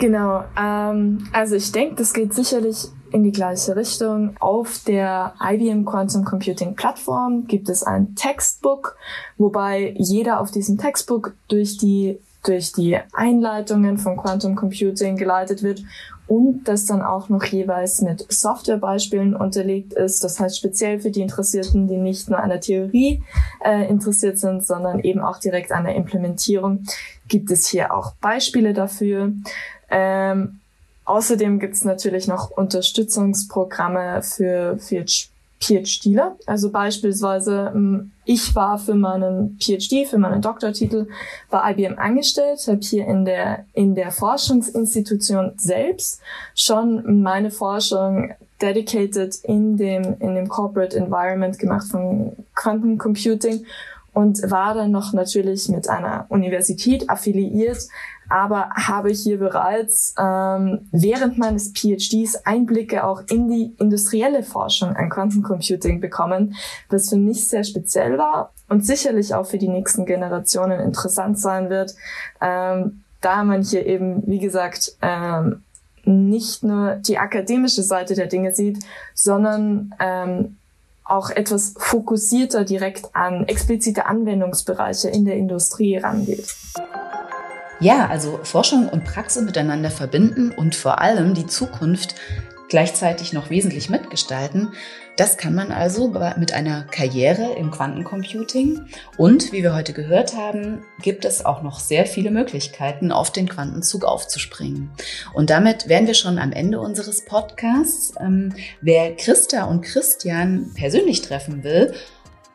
Genau, 0.00 0.44
ähm, 0.58 1.28
also 1.30 1.56
ich 1.56 1.72
denke, 1.72 1.96
das 1.96 2.14
geht 2.14 2.32
sicherlich 2.32 2.88
in 3.12 3.22
die 3.22 3.32
gleiche 3.32 3.76
Richtung. 3.76 4.34
Auf 4.40 4.80
der 4.86 5.34
IBM 5.38 5.84
Quantum 5.84 6.24
Computing 6.24 6.74
Plattform 6.74 7.46
gibt 7.46 7.68
es 7.68 7.82
ein 7.82 8.14
Textbook, 8.14 8.96
wobei 9.36 9.94
jeder 9.98 10.40
auf 10.40 10.50
diesem 10.50 10.78
Textbook 10.78 11.34
durch 11.48 11.76
die 11.76 12.18
durch 12.42 12.72
die 12.72 12.96
Einleitungen 13.12 13.98
von 13.98 14.16
Quantum 14.16 14.56
Computing 14.56 15.18
geleitet 15.18 15.62
wird 15.62 15.82
und 16.26 16.64
das 16.64 16.86
dann 16.86 17.02
auch 17.02 17.28
noch 17.28 17.44
jeweils 17.44 18.00
mit 18.00 18.24
Softwarebeispielen 18.32 19.36
unterlegt 19.36 19.92
ist. 19.92 20.24
Das 20.24 20.40
heißt 20.40 20.56
speziell 20.56 21.00
für 21.00 21.10
die 21.10 21.20
Interessierten, 21.20 21.86
die 21.86 21.98
nicht 21.98 22.30
nur 22.30 22.38
an 22.38 22.48
der 22.48 22.60
Theorie 22.60 23.22
äh, 23.62 23.86
interessiert 23.88 24.38
sind, 24.38 24.64
sondern 24.64 25.00
eben 25.00 25.20
auch 25.20 25.38
direkt 25.38 25.70
an 25.70 25.84
der 25.84 25.96
Implementierung, 25.96 26.84
gibt 27.28 27.50
es 27.50 27.66
hier 27.68 27.92
auch 27.92 28.14
Beispiele 28.22 28.72
dafür. 28.72 29.32
Ähm, 29.90 30.60
außerdem 31.04 31.58
gibt 31.58 31.74
es 31.74 31.84
natürlich 31.84 32.28
noch 32.28 32.50
Unterstützungsprogramme 32.50 34.22
für, 34.22 34.78
für 34.78 35.04
PhDler. 35.60 36.36
Also 36.46 36.70
beispielsweise, 36.70 37.72
ähm, 37.74 38.12
ich 38.24 38.54
war 38.54 38.78
für 38.78 38.94
meinen 38.94 39.58
PhD, 39.60 40.06
für 40.08 40.18
meinen 40.18 40.40
Doktortitel 40.40 41.06
bei 41.50 41.72
IBM 41.72 41.98
angestellt, 41.98 42.66
habe 42.66 42.80
hier 42.80 43.06
in 43.06 43.24
der, 43.24 43.66
in 43.74 43.94
der 43.94 44.10
Forschungsinstitution 44.10 45.52
selbst 45.56 46.20
schon 46.54 47.22
meine 47.22 47.50
Forschung 47.50 48.32
dedicated 48.62 49.36
in 49.42 49.76
dem, 49.76 50.16
in 50.20 50.34
dem 50.34 50.48
Corporate 50.48 50.96
Environment 50.96 51.58
gemacht 51.58 51.86
von 51.88 52.32
Quantum 52.54 52.98
Computing 52.98 53.66
und 54.12 54.50
war 54.50 54.74
dann 54.74 54.90
noch 54.90 55.12
natürlich 55.12 55.68
mit 55.68 55.88
einer 55.88 56.26
Universität 56.28 57.08
affiliiert, 57.08 57.86
aber 58.30 58.70
habe 58.74 59.10
hier 59.10 59.38
bereits 59.38 60.14
ähm, 60.18 60.88
während 60.92 61.36
meines 61.36 61.72
PhDs 61.72 62.36
Einblicke 62.46 63.04
auch 63.04 63.22
in 63.28 63.48
die 63.48 63.74
industrielle 63.78 64.44
Forschung 64.44 64.94
an 64.94 65.10
Quantencomputing 65.10 66.00
bekommen, 66.00 66.54
was 66.88 67.10
für 67.10 67.16
mich 67.16 67.48
sehr 67.48 67.64
speziell 67.64 68.18
war 68.18 68.52
und 68.68 68.86
sicherlich 68.86 69.34
auch 69.34 69.46
für 69.46 69.58
die 69.58 69.68
nächsten 69.68 70.06
Generationen 70.06 70.80
interessant 70.80 71.38
sein 71.38 71.70
wird, 71.70 71.94
ähm, 72.40 73.02
da 73.20 73.42
man 73.42 73.62
hier 73.62 73.84
eben, 73.84 74.22
wie 74.26 74.38
gesagt, 74.38 74.96
ähm, 75.02 75.62
nicht 76.04 76.62
nur 76.62 76.94
die 76.94 77.18
akademische 77.18 77.82
Seite 77.82 78.14
der 78.14 78.28
Dinge 78.28 78.54
sieht, 78.54 78.78
sondern 79.12 79.94
ähm, 80.00 80.56
auch 81.04 81.30
etwas 81.30 81.74
fokussierter 81.76 82.64
direkt 82.64 83.14
an 83.14 83.44
explizite 83.48 84.06
Anwendungsbereiche 84.06 85.08
in 85.08 85.24
der 85.24 85.36
Industrie 85.36 85.96
rangeht. 85.96 86.54
Ja, 87.80 88.08
also 88.08 88.40
Forschung 88.42 88.90
und 88.90 89.04
Praxis 89.04 89.42
miteinander 89.42 89.90
verbinden 89.90 90.52
und 90.52 90.74
vor 90.74 91.00
allem 91.00 91.32
die 91.32 91.46
Zukunft 91.46 92.14
gleichzeitig 92.68 93.32
noch 93.32 93.48
wesentlich 93.48 93.88
mitgestalten. 93.88 94.68
Das 95.16 95.36
kann 95.36 95.54
man 95.54 95.72
also 95.72 96.14
mit 96.38 96.52
einer 96.52 96.84
Karriere 96.84 97.54
im 97.58 97.70
Quantencomputing. 97.70 98.86
Und 99.16 99.52
wie 99.52 99.62
wir 99.62 99.74
heute 99.74 99.92
gehört 99.92 100.36
haben, 100.36 100.82
gibt 101.02 101.24
es 101.24 101.44
auch 101.44 101.62
noch 101.62 101.80
sehr 101.80 102.06
viele 102.06 102.30
Möglichkeiten, 102.30 103.12
auf 103.12 103.30
den 103.32 103.48
Quantenzug 103.48 104.04
aufzuspringen. 104.04 104.90
Und 105.34 105.50
damit 105.50 105.88
wären 105.88 106.06
wir 106.06 106.14
schon 106.14 106.38
am 106.38 106.52
Ende 106.52 106.80
unseres 106.80 107.24
Podcasts. 107.24 108.14
Ähm, 108.20 108.54
wer 108.80 109.16
Christa 109.16 109.64
und 109.64 109.82
Christian 109.82 110.70
persönlich 110.74 111.22
treffen 111.22 111.64
will, 111.64 111.92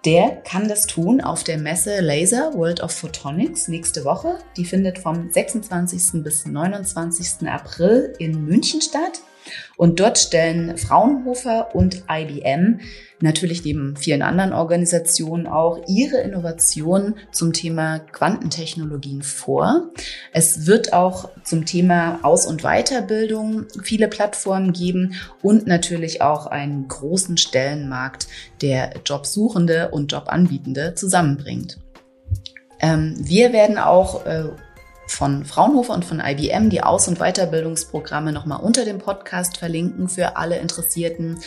der 0.06 0.30
kann 0.44 0.68
das 0.68 0.86
tun 0.86 1.20
auf 1.20 1.44
der 1.44 1.58
Messe 1.58 2.00
Laser 2.00 2.54
World 2.54 2.82
of 2.82 2.92
Photonics 2.92 3.68
nächste 3.68 4.06
Woche. 4.06 4.38
Die 4.56 4.66
findet 4.66 5.00
vom 5.00 5.32
26. 5.32 6.24
bis 6.24 6.46
29. 6.46 7.48
April 7.48 8.14
in 8.20 8.46
München 8.46 8.82
statt. 8.82 9.22
Und 9.78 10.00
dort 10.00 10.18
stellen 10.18 10.78
Fraunhofer 10.78 11.76
und 11.76 12.04
IBM 12.10 12.80
natürlich 13.22 13.64
neben 13.64 13.96
vielen 13.96 14.22
anderen 14.22 14.54
Organisationen 14.54 15.48
auch 15.48 15.82
ihre 15.88 16.18
Innovationen 16.18 17.16
zum 17.32 17.54
Thema 17.54 18.00
Quantentechnologien 18.00 19.22
vor. 19.22 19.90
Es 20.34 20.66
wird 20.66 20.94
auch 20.94 21.30
zum 21.44 21.66
Thema 21.66 22.20
Aus- 22.24 22.46
und 22.46 22.64
Weiterbildung 22.64 23.66
viele 23.84 24.08
Plattformen 24.08 24.74
geben 24.74 25.16
und 25.42 25.68
natürlich 25.68 26.22
auch 26.22 26.48
einen 26.48 26.88
großen 26.88 27.38
Stellenmarkt, 27.38 28.28
der 28.62 28.94
Jobsuchende 29.06 29.90
und 29.92 30.12
Jobanbietende 30.12 30.94
zusammenbringt. 30.96 31.80
Ähm, 32.80 33.16
wir 33.18 33.54
werden 33.54 33.78
auch 33.78 34.26
äh, 34.26 34.50
von 35.08 35.46
Fraunhofer 35.46 35.94
und 35.94 36.06
von 36.06 36.20
IBM 36.20 36.70
die 36.70 36.82
Aus- 36.82 37.08
und 37.08 37.20
Weiterbildungsprogramme 37.20 38.32
nochmal 38.32 38.60
unter 38.62 38.86
dem 38.86 39.00
Podcast 39.00 39.58
verlinken 39.58 40.10
für 40.10 40.38
alle 40.38 40.60
Interessierten. 40.60 41.40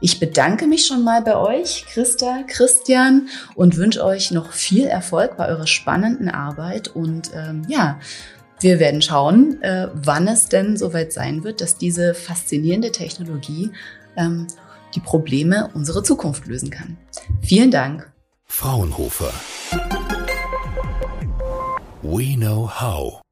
Ich 0.00 0.18
bedanke 0.18 0.66
mich 0.66 0.86
schon 0.86 1.04
mal 1.04 1.22
bei 1.22 1.36
euch, 1.36 1.86
Christa, 1.88 2.42
Christian, 2.48 3.28
und 3.54 3.76
wünsche 3.76 4.04
euch 4.04 4.32
noch 4.32 4.52
viel 4.52 4.86
Erfolg 4.86 5.36
bei 5.36 5.48
eurer 5.48 5.68
spannenden 5.68 6.28
Arbeit. 6.28 6.88
Und 6.88 7.30
ähm, 7.36 7.62
ja, 7.68 8.00
wir 8.58 8.80
werden 8.80 9.00
schauen, 9.00 9.62
äh, 9.62 9.88
wann 9.94 10.26
es 10.26 10.46
denn 10.48 10.76
soweit 10.76 11.12
sein 11.12 11.44
wird, 11.44 11.60
dass 11.60 11.76
diese 11.78 12.14
faszinierende 12.14 12.90
Technologie 12.90 13.70
ähm, 14.16 14.48
die 14.94 15.00
Probleme 15.00 15.70
unserer 15.72 16.02
Zukunft 16.02 16.46
lösen 16.46 16.70
kann. 16.70 16.98
Vielen 17.40 17.70
Dank. 17.70 18.12
Fraunhofer. 18.46 19.32
We 22.02 22.34
know 22.34 22.66
how. 22.66 23.22